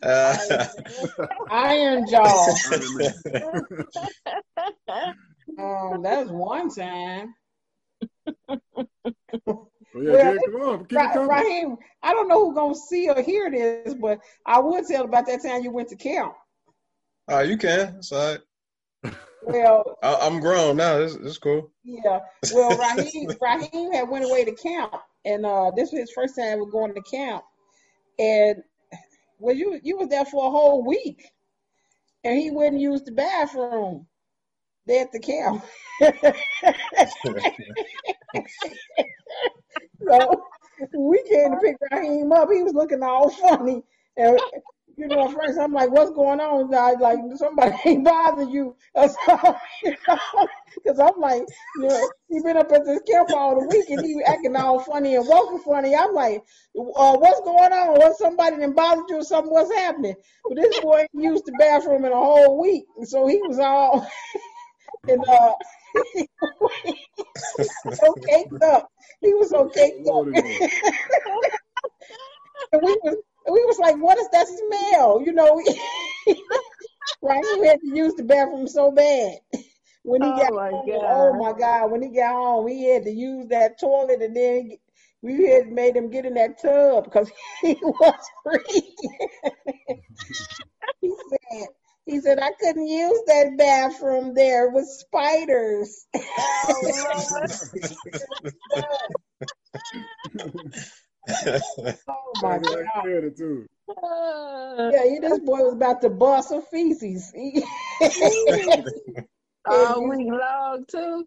[1.51, 2.55] iron jaw.
[2.73, 3.15] Iron Man.
[5.59, 7.35] Um, that was one time.
[9.45, 11.29] Well, yeah, Well, Jay, come on, keep it Ra- coming.
[11.29, 15.27] Raheem, I don't know who's gonna see or hear this, but I would tell about
[15.27, 16.35] that time you went to camp.
[17.29, 17.97] oh, you can.
[17.99, 18.41] It's all right.
[19.43, 20.99] Well, I, I'm grown now.
[20.99, 21.71] It's, it's cool.
[21.85, 22.21] yeah.
[22.53, 24.95] Well, Raheem, Raheem had went away to camp,
[25.25, 27.45] and uh, this was his first time with going to camp.
[28.19, 28.63] And
[29.39, 31.25] well, you you was there for a whole week,
[32.25, 34.07] and he wouldn't use the bathroom
[34.87, 35.65] there at the camp.
[40.07, 40.45] so
[40.95, 42.49] we came to pick Raheem up.
[42.51, 43.83] He was looking all funny,
[44.17, 44.39] and
[44.97, 48.77] you know, at first I'm like, "What's going on?" I like, "Somebody ain't bothering you,"
[48.95, 49.05] or
[49.83, 50.49] you know?
[50.75, 51.43] Because I'm like,
[51.77, 54.81] you know, he been up at this camp all the week and he acting all
[54.81, 55.95] funny and walking funny.
[55.95, 56.43] I'm like,
[56.77, 57.99] uh, "What's going on?
[57.99, 59.53] What somebody done bothered you or something?
[59.53, 60.17] What's happening?"
[60.49, 64.07] But this boy ain't used the bathroom in a whole week, so he was all
[65.09, 65.53] and uh,
[67.93, 68.89] so caked up.
[69.21, 70.27] He was so caked up.
[72.73, 73.17] And we was
[73.53, 75.23] we was like, what is that smell?
[75.25, 75.63] You know,
[77.23, 77.45] right?
[77.45, 79.39] He had to use the bathroom so bad.
[80.03, 81.05] When he Oh got my home, God.
[81.11, 84.73] oh my God, when he got home, he had to use that toilet and then
[85.23, 87.31] we had made him get in that tub because
[87.61, 88.97] he was free.
[91.01, 91.69] he said,
[92.07, 96.07] he said, I couldn't use that bathroom there with spiders.
[96.15, 97.47] Oh
[101.29, 102.87] my Like, God.
[102.95, 103.67] I said it too.
[103.89, 107.33] Uh, Yeah, this boy was about to bust a feces.
[109.69, 111.27] All week long too.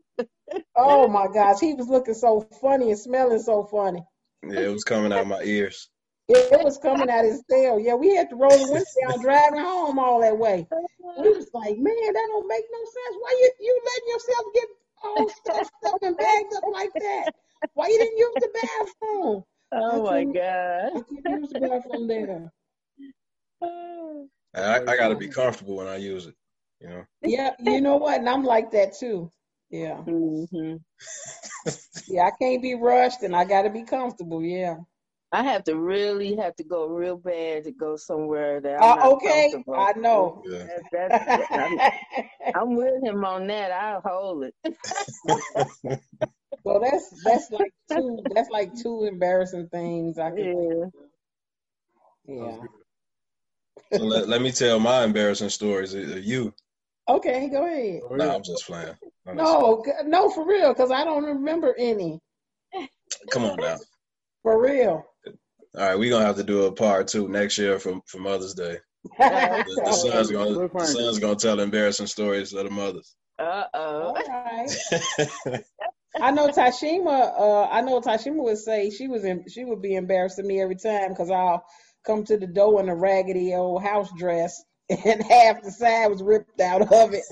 [0.76, 4.04] oh my gosh, he was looking so funny and smelling so funny.
[4.44, 5.90] yeah, it was coming out of my ears.
[6.30, 7.80] It, it was coming out his tail.
[7.80, 10.66] Yeah, we had to roll the window down driving home all that way.
[10.70, 13.18] We was like, man, that don't make no sense.
[13.20, 14.68] Why you you letting yourself get
[15.04, 17.32] all stuffed up and bagged up like that?
[17.74, 19.44] Why you didn't use the bathroom?
[19.76, 21.04] Oh my I God.
[21.10, 22.52] couldn't use the bathroom there.
[24.56, 26.36] I, I got to be comfortable when I use it.
[26.80, 27.06] You know.
[27.24, 28.20] Yeah, you know what?
[28.20, 29.32] And I'm like that too.
[29.70, 29.98] Yeah.
[29.98, 30.76] hmm
[32.08, 34.76] Yeah, I can't be rushed and I gotta be comfortable, yeah.
[35.32, 38.96] I have to really have to go real bad to go somewhere that I'm Uh,
[38.96, 39.76] not okay, comfortable.
[39.76, 40.44] I know.
[40.46, 40.66] Yeah.
[40.92, 41.80] That, that's, I'm,
[42.56, 43.72] I'm with him on that.
[43.72, 44.56] I'll hold it.
[46.64, 50.92] Well, that's that's like two that's like two embarrassing things I can
[52.26, 52.36] Yeah.
[52.36, 52.58] yeah.
[53.94, 55.94] So let, let me tell my embarrassing stories.
[55.94, 56.54] You?
[57.08, 58.02] Okay, go ahead.
[58.12, 58.36] No.
[58.36, 58.96] I'm just playing.
[59.28, 62.20] I'm No, g- no, for real, because I don't remember any.
[63.32, 63.78] Come on now.
[64.42, 65.06] For real.
[65.76, 68.54] All right, we're gonna have to do a part two next year for for Mother's
[68.54, 68.78] Day.
[69.20, 73.16] The, the son's gonna the son's gonna tell embarrassing stories of the mothers.
[73.40, 74.30] Uh All oh.
[74.30, 75.64] right.
[76.22, 77.34] I know Tashima.
[77.40, 80.76] Uh, I know Tashima would say she was in, she would be embarrassing me every
[80.76, 81.64] time because I'll
[82.06, 86.22] come to the door in a raggedy old house dress and half the side was
[86.22, 87.24] ripped out of it.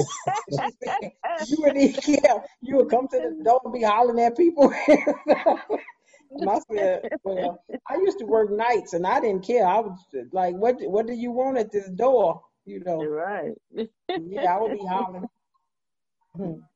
[0.49, 1.11] Said,
[1.47, 1.77] you would
[2.07, 4.73] yeah, you would come to the door and be hollering at people.
[4.87, 9.65] and I said, well, I used to work nights and I didn't care.
[9.65, 9.99] I was
[10.31, 12.41] like, what what do you want at this door?
[12.65, 13.51] You know, You're right.
[14.07, 15.27] yeah, I would be hollering.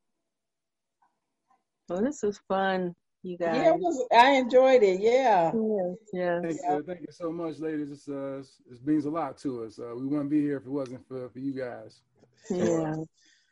[1.88, 3.55] Well, this was fun, you guys.
[3.57, 4.99] Yeah, it was, I enjoyed it.
[4.99, 5.51] Yeah.
[5.53, 6.41] Yes, yes.
[6.41, 7.91] Thank you, thank you so much, ladies.
[7.91, 9.77] It's, uh, it's- it means a lot to us.
[9.79, 12.01] Uh, we wouldn't be here if it wasn't for, for you guys.
[12.49, 12.95] Yeah.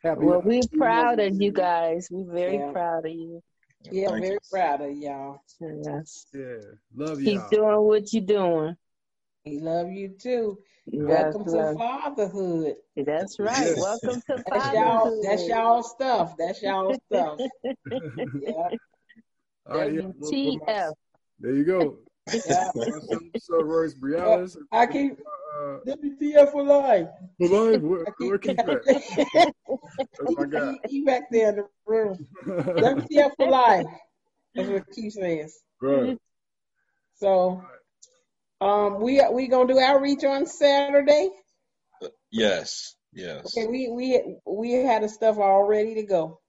[0.04, 0.26] Happy.
[0.26, 2.10] Well, we're proud of you guys.
[2.12, 2.72] We're very Yeah.
[2.72, 3.42] proud of you.
[3.92, 4.40] Yeah, Thank very you.
[4.52, 5.42] proud of y'all.
[5.62, 6.26] Yes.
[6.34, 6.58] Yeah,
[6.96, 7.50] love Keep y'all.
[7.50, 8.76] doing what you're doing.
[9.46, 10.58] We love you too.
[10.86, 11.78] Yes, Welcome to love.
[11.78, 12.76] fatherhood.
[12.98, 13.58] That's right.
[13.58, 13.80] Yes.
[13.80, 15.00] Welcome to That's y'all.
[15.00, 15.20] fatherhood.
[15.24, 16.36] That's y'all stuff.
[16.38, 17.40] That's y'all stuff.
[18.42, 18.52] Yeah.
[19.66, 20.92] All right, yeah, we'll put my- WTF.
[21.40, 21.98] There you go.
[22.34, 22.72] yeah.
[22.76, 24.58] So, so Royce Brialis.
[24.72, 25.20] I keep
[25.58, 27.08] Uh, WTF for life.
[27.40, 29.54] for life, where, I where keep, keep that?
[30.20, 30.74] That's my guy.
[30.90, 32.28] he, he back there in the room.
[32.46, 33.86] WTF for life.
[34.56, 35.60] That's what Keith says.
[35.82, 36.18] right.
[37.16, 37.64] So,
[38.64, 41.30] um, we we gonna do outreach on Saturday.
[42.32, 43.46] Yes, yes.
[43.58, 46.40] Okay, we we we had the stuff all ready to go.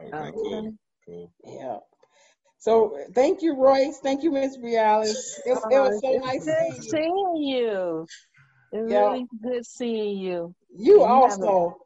[0.00, 0.74] Okay, cool,
[1.06, 1.32] cool.
[1.44, 1.78] Yeah.
[2.58, 3.98] So thank you, Royce.
[3.98, 5.16] Thank you, Miss Brialis.
[5.44, 6.90] It, it was so nice good seeing you.
[6.90, 8.06] seeing you.
[8.72, 9.00] It's Yeah.
[9.10, 10.54] really good seeing you.
[10.76, 11.76] You You have a- also.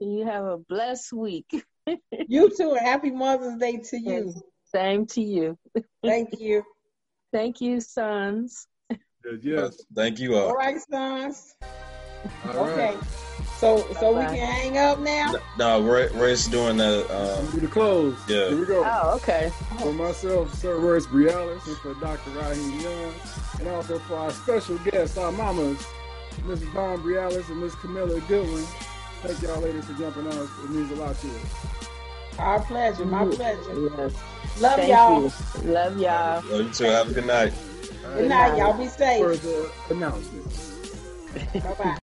[0.00, 1.64] You have a blessed week.
[2.28, 2.70] You too.
[2.72, 4.32] and Happy Mother's Day to you.
[4.72, 5.58] Same to you.
[6.02, 6.62] Thank you.
[7.32, 8.66] Thank you, sons.
[9.24, 9.80] Yes, yes.
[9.94, 10.54] Thank you All all.
[10.54, 11.54] right, sons.
[12.46, 12.94] All Okay.
[12.94, 12.98] right.
[13.58, 14.36] So so we Bye-bye.
[14.36, 15.32] can hang up now.
[15.58, 17.08] No, Ray, Ray's doing that.
[17.10, 18.16] Um, Do the close.
[18.28, 18.48] Yeah.
[18.48, 18.82] Here we go.
[18.84, 19.52] Oh, okay.
[19.78, 22.30] For myself, Sir Royce Brialis, and for Dr.
[22.30, 23.14] Raheem Young,
[23.60, 25.78] and also for our special guests, our mamas,
[26.44, 26.72] Mrs.
[26.74, 28.64] Dawn Brialis and Miss Camilla Goodwin.
[29.22, 30.50] Thank y'all ladies for jumping on us.
[30.64, 32.38] It means a lot to us.
[32.38, 33.04] Our pleasure.
[33.04, 33.88] My pleasure.
[33.96, 34.12] Yes.
[34.60, 35.22] Love Thank y'all.
[35.22, 35.32] you.
[35.72, 36.42] Love y'all.
[36.50, 36.84] love you too.
[36.84, 37.52] Have a good night.
[38.04, 38.50] All Good right.
[38.52, 38.58] night.
[38.58, 39.22] Y'all be safe.
[39.22, 40.72] Further announcements.
[41.54, 41.98] Bye bye.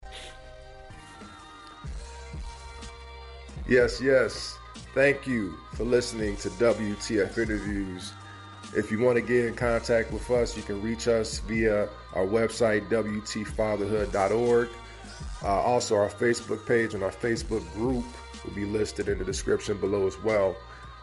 [3.68, 4.56] Yes, yes.
[4.94, 8.12] Thank you for listening to WTF Interviews.
[8.74, 12.24] If you want to get in contact with us, you can reach us via our
[12.26, 14.68] website, WTfatherhood.org.
[15.42, 18.04] Uh, also, our Facebook page and our Facebook group
[18.44, 20.56] will be listed in the description below as well.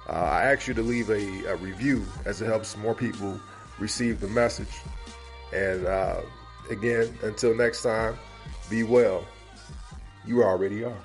[0.08, 3.40] Uh, I ask you to leave a, a review as it helps more people
[3.80, 4.82] receive the message.
[5.54, 6.22] And uh,
[6.70, 8.18] again, until next time,
[8.70, 9.26] be well.
[10.26, 11.02] You already are.